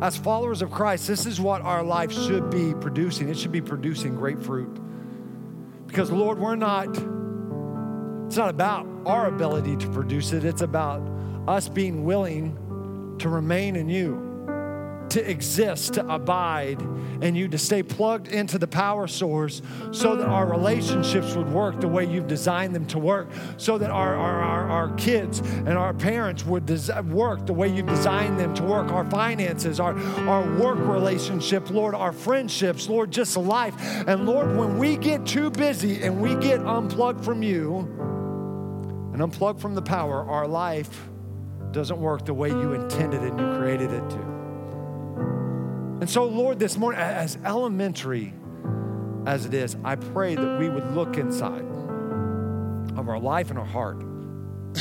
As 0.00 0.16
followers 0.16 0.62
of 0.62 0.70
Christ, 0.70 1.08
this 1.08 1.26
is 1.26 1.40
what 1.40 1.62
our 1.62 1.82
life 1.82 2.12
should 2.12 2.48
be 2.48 2.72
producing. 2.74 3.28
It 3.28 3.36
should 3.36 3.50
be 3.50 3.60
producing 3.60 4.14
great 4.14 4.40
fruit. 4.40 4.78
Because, 5.88 6.12
Lord, 6.12 6.38
we're 6.38 6.54
not, 6.54 6.86
it's 8.26 8.36
not 8.36 8.50
about 8.50 8.86
our 9.04 9.26
ability 9.26 9.76
to 9.78 9.88
produce 9.88 10.32
it, 10.32 10.44
it's 10.44 10.62
about 10.62 11.02
us 11.48 11.68
being 11.68 12.04
willing 12.04 12.56
to 13.18 13.28
remain 13.28 13.74
in 13.74 13.88
you 13.88 14.23
to 15.14 15.30
exist, 15.30 15.94
to 15.94 16.12
abide 16.12 16.80
and 17.22 17.36
you, 17.36 17.46
to 17.46 17.56
stay 17.56 17.84
plugged 17.84 18.26
into 18.26 18.58
the 18.58 18.66
power 18.66 19.06
source 19.06 19.62
so 19.92 20.16
that 20.16 20.26
our 20.26 20.44
relationships 20.44 21.34
would 21.36 21.48
work 21.52 21.80
the 21.80 21.86
way 21.86 22.04
you've 22.04 22.26
designed 22.26 22.74
them 22.74 22.84
to 22.84 22.98
work, 22.98 23.28
so 23.56 23.78
that 23.78 23.90
our, 23.90 24.16
our, 24.16 24.42
our, 24.42 24.68
our 24.68 24.94
kids 24.96 25.38
and 25.38 25.78
our 25.78 25.94
parents 25.94 26.44
would 26.44 26.66
des- 26.66 27.00
work 27.02 27.46
the 27.46 27.52
way 27.52 27.68
you've 27.68 27.86
designed 27.86 28.40
them 28.40 28.52
to 28.54 28.64
work, 28.64 28.90
our 28.90 29.08
finances, 29.08 29.78
our, 29.78 29.96
our 30.28 30.42
work 30.58 30.78
relationship, 30.80 31.70
Lord, 31.70 31.94
our 31.94 32.12
friendships, 32.12 32.88
Lord, 32.88 33.12
just 33.12 33.36
life. 33.36 33.74
And 34.08 34.26
Lord, 34.26 34.56
when 34.56 34.78
we 34.78 34.96
get 34.96 35.24
too 35.24 35.48
busy 35.48 36.02
and 36.02 36.20
we 36.20 36.34
get 36.34 36.58
unplugged 36.58 37.24
from 37.24 37.40
you 37.40 37.78
and 39.12 39.22
unplugged 39.22 39.60
from 39.60 39.76
the 39.76 39.82
power, 39.82 40.28
our 40.28 40.48
life 40.48 41.08
doesn't 41.70 42.00
work 42.00 42.24
the 42.24 42.34
way 42.34 42.48
you 42.48 42.72
intended 42.72 43.22
and 43.22 43.38
you 43.38 43.58
created 43.58 43.92
it 43.92 44.10
to. 44.10 44.33
And 46.04 46.10
so, 46.10 46.26
Lord, 46.26 46.58
this 46.58 46.76
morning, 46.76 47.00
as 47.00 47.38
elementary 47.46 48.34
as 49.24 49.46
it 49.46 49.54
is, 49.54 49.74
I 49.82 49.96
pray 49.96 50.34
that 50.34 50.58
we 50.58 50.68
would 50.68 50.94
look 50.94 51.16
inside 51.16 51.64
of 52.98 53.08
our 53.08 53.18
life 53.18 53.48
and 53.48 53.58
our 53.58 53.64
heart. 53.64 53.96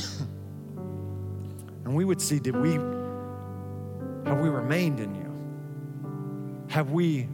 and 1.86 1.96
we 1.96 2.04
would 2.04 2.22
see 2.22 2.40
did 2.40 2.58
we 2.58 2.74
have 2.74 4.42
we 4.42 4.50
remained 4.50 5.00
in 5.00 5.16
you? 5.16 6.68
Have 6.68 6.92
we 6.92 7.30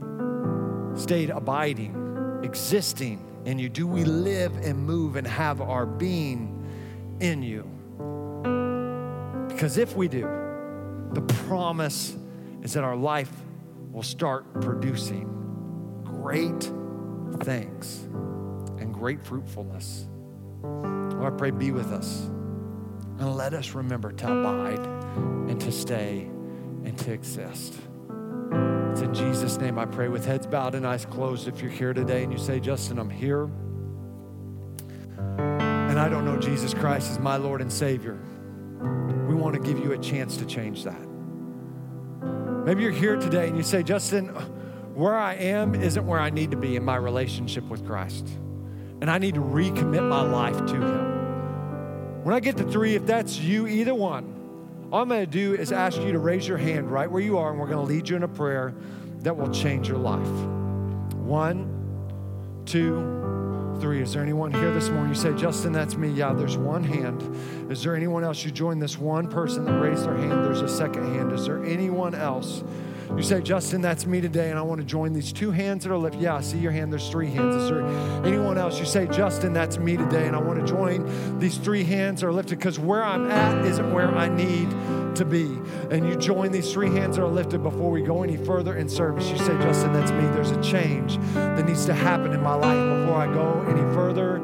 stayed 0.94 1.32
abiding, 1.32 2.42
existing 2.44 3.20
in 3.46 3.58
you? 3.58 3.70
Do 3.70 3.88
we 3.88 4.04
live 4.04 4.56
and 4.58 4.86
move 4.86 5.16
and 5.16 5.26
have 5.26 5.62
our 5.62 5.88
being 5.88 6.64
in 7.22 7.42
you? 7.42 7.64
Because 9.48 9.80
if 9.80 9.96
we 9.96 10.08
do, 10.08 10.30
the 11.14 11.22
promise 11.48 12.16
is 12.62 12.74
that 12.74 12.84
our 12.84 12.96
life 12.96 13.32
will 13.92 14.04
start 14.04 14.62
producing 14.62 15.28
great 16.04 16.72
things 17.44 18.04
and 18.80 18.94
great 18.94 19.24
fruitfulness. 19.26 20.08
Lord, 20.62 21.34
I 21.34 21.36
pray, 21.36 21.52
be 21.52 21.72
with 21.72 21.92
us. 21.92 22.30
And 23.20 23.36
let 23.36 23.54
us 23.54 23.72
remember 23.72 24.12
to 24.12 24.26
abide 24.26 24.86
and 25.50 25.60
to 25.62 25.72
stay 25.72 26.30
and 26.86 26.98
to 27.00 27.12
exist. 27.12 27.76
It's 28.92 29.02
in 29.02 29.14
Jesus' 29.14 29.58
name 29.58 29.78
I 29.78 29.86
pray 29.86 30.08
with 30.08 30.26
heads 30.26 30.48
bowed 30.48 30.76
and 30.76 30.86
eyes 30.86 31.06
closed. 31.06 31.48
If 31.48 31.62
you're 31.62 31.72
here 31.72 31.94
today 31.94 32.24
and 32.24 32.32
you 32.32 32.40
say, 32.40 32.60
Justin, 32.60 33.00
I'm 33.00 33.10
here, 33.10 33.50
and 35.38 36.00
I 36.00 36.08
don't 36.08 36.26
know 36.26 36.38
Jesus 36.38 36.74
Christ 36.74 37.12
as 37.12 37.20
my 37.20 37.36
Lord 37.38 37.62
and 37.62 37.72
Savior, 37.72 38.20
we 39.28 39.36
want 39.36 39.56
to 39.56 39.62
give 39.62 39.80
you 39.80 39.92
a 39.94 39.98
chance 39.98 40.38
to 40.38 40.46
change 40.46 40.84
that. 40.84 41.09
Maybe 42.66 42.84
you're 42.84 42.92
here 42.92 43.16
today 43.16 43.48
and 43.48 43.58
you 43.58 43.64
say, 43.64 43.84
Justin, 43.84 44.28
where 44.94 45.16
I 45.16 45.36
am 45.36 45.76
isn't 45.76 46.06
where 46.06 46.20
I 46.20 46.30
need 46.30 46.52
to 46.52 46.58
be 46.58 46.76
in 46.76 46.84
my 46.84 46.98
relationship 46.98 47.64
with 47.66 47.86
Christ. 47.86 48.28
And 49.02 49.10
I 49.10 49.18
need 49.18 49.36
to 49.36 49.42
recommit 49.42 50.08
my 50.08 50.22
life 50.22 50.58
to 50.58 50.76
Him. 50.76 52.24
When 52.24 52.36
I 52.36 52.42
get 52.42 52.58
to 52.58 52.64
three, 52.66 52.96
if 52.96 53.06
that's 53.06 53.38
you, 53.38 53.66
either 53.66 53.96
one, 53.96 54.36
all 54.92 55.02
I'm 55.02 55.08
going 55.10 55.22
to 55.22 55.26
do 55.26 55.54
is 55.54 55.72
ask 55.72 55.98
you 56.02 56.12
to 56.12 56.20
raise 56.20 56.48
your 56.48 56.58
hand 56.58 56.92
right 56.92 57.10
where 57.10 57.22
you 57.22 57.38
are, 57.38 57.52
and 57.52 57.60
we're 57.60 57.68
going 57.68 57.86
to 57.86 57.94
lead 57.94 58.10
you 58.10 58.18
in 58.18 58.24
a 58.24 58.28
prayer 58.28 58.74
that 59.20 59.38
will 59.38 59.52
change 59.52 59.88
your 59.88 59.98
life. 59.98 60.28
One, 61.16 62.64
two, 62.66 63.39
three. 63.80 64.02
Is 64.02 64.14
there 64.14 64.22
anyone 64.22 64.52
here 64.52 64.74
this 64.74 64.90
morning? 64.90 65.10
You 65.10 65.20
say, 65.20 65.34
Justin, 65.34 65.72
that's 65.72 65.96
me. 65.96 66.10
Yeah, 66.10 66.34
there's 66.34 66.58
one 66.58 66.84
hand. 66.84 67.22
Is 67.72 67.84
there 67.84 67.96
anyone 67.96 68.24
else? 68.24 68.44
You 68.44 68.52
join 68.52 68.80
this 68.80 68.98
one 68.98 69.28
person 69.28 69.66
that 69.66 69.80
raised 69.80 70.06
their 70.06 70.16
hand. 70.16 70.44
There's 70.44 70.62
a 70.62 70.70
second 70.70 71.14
hand. 71.14 71.32
Is 71.32 71.46
there 71.46 71.64
anyone 71.64 72.14
else? 72.14 72.64
You 73.16 73.24
say, 73.24 73.42
Justin, 73.42 73.82
that's 73.82 74.06
me 74.06 74.22
today, 74.22 74.52
and 74.52 74.60
I 74.60 74.62
want 74.62 74.82
to 74.82 74.86
join 74.86 75.14
these 75.14 75.34
two 75.34 75.50
hands 75.50 75.84
that 75.84 75.92
are 75.92 75.98
lifted. 75.98 76.22
Yeah, 76.22 76.36
I 76.36 76.42
see 76.42 76.60
your 76.60 76.72
hand. 76.72 76.92
There's 76.92 77.10
three 77.10 77.30
hands. 77.32 77.56
Is 77.56 77.70
there 77.70 77.84
anyone 78.24 78.58
else? 78.58 78.80
You 78.80 78.86
say, 78.86 79.08
Justin, 79.08 79.52
that's 79.52 79.80
me 79.80 79.98
today, 79.98 80.28
and 80.28 80.36
I 80.36 80.40
want 80.40 80.60
to 80.60 80.66
join 80.66 81.40
these 81.40 81.58
three 81.58 81.84
hands 81.84 82.22
that 82.22 82.28
are 82.28 82.34
lifted 82.34 82.60
because 82.60 82.78
where 82.78 83.04
I'm 83.04 83.30
at 83.32 83.66
isn't 83.66 83.94
where 83.94 84.16
I 84.16 84.30
need 84.30 84.70
to 85.16 85.26
be. 85.26 85.46
And 85.92 86.08
you 86.08 86.16
join 86.16 86.52
these 86.52 86.72
three 86.72 86.90
hands 86.90 87.16
that 87.18 87.24
are 87.24 87.28
lifted 87.28 87.64
before 87.64 87.92
we 87.92 88.02
go 88.02 88.24
any 88.24 88.38
further 88.38 88.76
in 88.76 88.90
service. 88.90 89.30
You 89.30 89.38
say, 89.38 89.58
Justin, 89.60 89.94
that's 89.94 90.12
me. 90.12 90.22
There's 90.30 90.52
a 90.52 90.62
change 90.62 91.18
that 91.34 91.66
needs 91.66 91.86
to 91.86 91.94
happen 91.94 92.34
in 92.34 92.42
my 92.42 92.56
life 92.56 93.00
before 93.00 93.18
I 93.18 93.34
go 93.34 93.66
any 93.68 93.94
further 93.94 94.38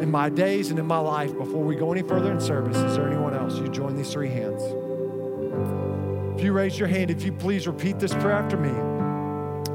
in 0.00 0.10
my 0.10 0.28
days 0.28 0.70
and 0.70 0.78
in 0.78 0.86
my 0.86 0.98
life 0.98 1.36
before 1.36 1.62
we 1.62 1.76
go 1.76 1.92
any 1.92 2.02
further 2.02 2.32
in 2.32 2.40
service. 2.40 2.76
Is 2.76 2.96
there 2.96 3.06
anyone 3.06 3.34
else? 3.34 3.58
You 3.58 3.68
join 3.68 3.96
these 3.96 4.12
three 4.12 4.30
hands. 4.30 4.62
If 6.38 6.44
you 6.44 6.52
raise 6.52 6.78
your 6.78 6.88
hand, 6.88 7.10
if 7.10 7.22
you 7.22 7.32
please 7.32 7.66
repeat 7.66 7.98
this 7.98 8.14
prayer 8.14 8.32
after 8.32 8.56
me 8.56 8.70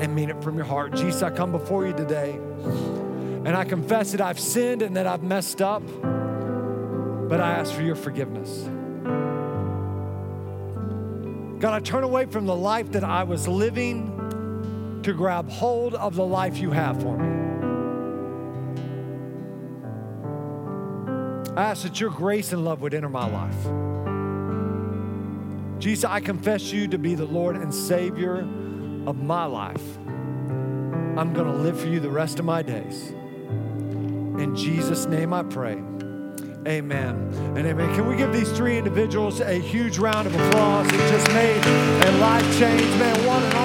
and 0.03 0.15
mean 0.15 0.29
it 0.31 0.41
from 0.43 0.55
your 0.55 0.65
heart. 0.65 0.95
Jesus, 0.95 1.21
I 1.21 1.29
come 1.29 1.51
before 1.51 1.85
you 1.85 1.93
today 1.93 2.31
and 2.31 3.55
I 3.55 3.63
confess 3.65 4.11
that 4.13 4.21
I've 4.21 4.39
sinned 4.39 4.81
and 4.81 4.97
that 4.97 5.05
I've 5.05 5.21
messed 5.21 5.61
up. 5.61 5.83
but 7.29 7.39
I 7.39 7.51
ask 7.51 7.73
for 7.73 7.81
your 7.81 7.95
forgiveness. 7.95 8.67
God, 11.59 11.73
I 11.73 11.79
turn 11.79 12.03
away 12.03 12.25
from 12.25 12.45
the 12.45 12.55
life 12.55 12.91
that 12.91 13.03
I 13.03 13.23
was 13.23 13.47
living 13.47 14.99
to 15.03 15.13
grab 15.13 15.49
hold 15.49 15.93
of 15.95 16.15
the 16.15 16.25
life 16.25 16.57
you 16.57 16.71
have 16.71 17.01
for 17.01 17.17
me. 17.17 17.45
I 21.55 21.63
ask 21.63 21.83
that 21.83 22.01
your 22.01 22.09
grace 22.09 22.51
and 22.51 22.65
love 22.65 22.81
would 22.81 22.93
enter 22.93 23.07
my 23.07 23.27
life. 23.29 23.55
Jesus, 25.79 26.03
I 26.03 26.19
confess 26.19 26.73
you 26.73 26.87
to 26.89 26.97
be 26.97 27.15
the 27.15 27.25
Lord 27.25 27.55
and 27.55 27.73
Savior 27.73 28.39
of 29.05 29.21
my 29.23 29.45
life. 29.45 29.97
I'm 29.97 31.31
going 31.33 31.47
to 31.47 31.53
live 31.53 31.79
for 31.79 31.87
you 31.87 31.99
the 32.01 32.09
rest 32.09 32.39
of 32.39 32.45
my 32.45 32.61
days. 32.61 33.09
In 33.09 34.53
Jesus' 34.55 35.05
name 35.05 35.31
I 35.33 35.43
pray. 35.43 35.81
Amen 36.67 37.31
and 37.55 37.67
amen. 37.67 37.93
Can 37.93 38.07
we 38.07 38.15
give 38.15 38.33
these 38.33 38.51
three 38.51 38.75
individuals 38.75 39.39
a 39.39 39.53
huge 39.53 39.99
round 39.99 40.25
of 40.25 40.33
applause? 40.33 40.87
It 40.87 40.97
just 41.11 41.27
made 41.27 41.63
a 41.63 42.17
life 42.17 42.43
change. 42.57 42.81
Man, 42.97 43.15
what 43.27 43.43
an 43.43 43.53
awesome 43.53 43.64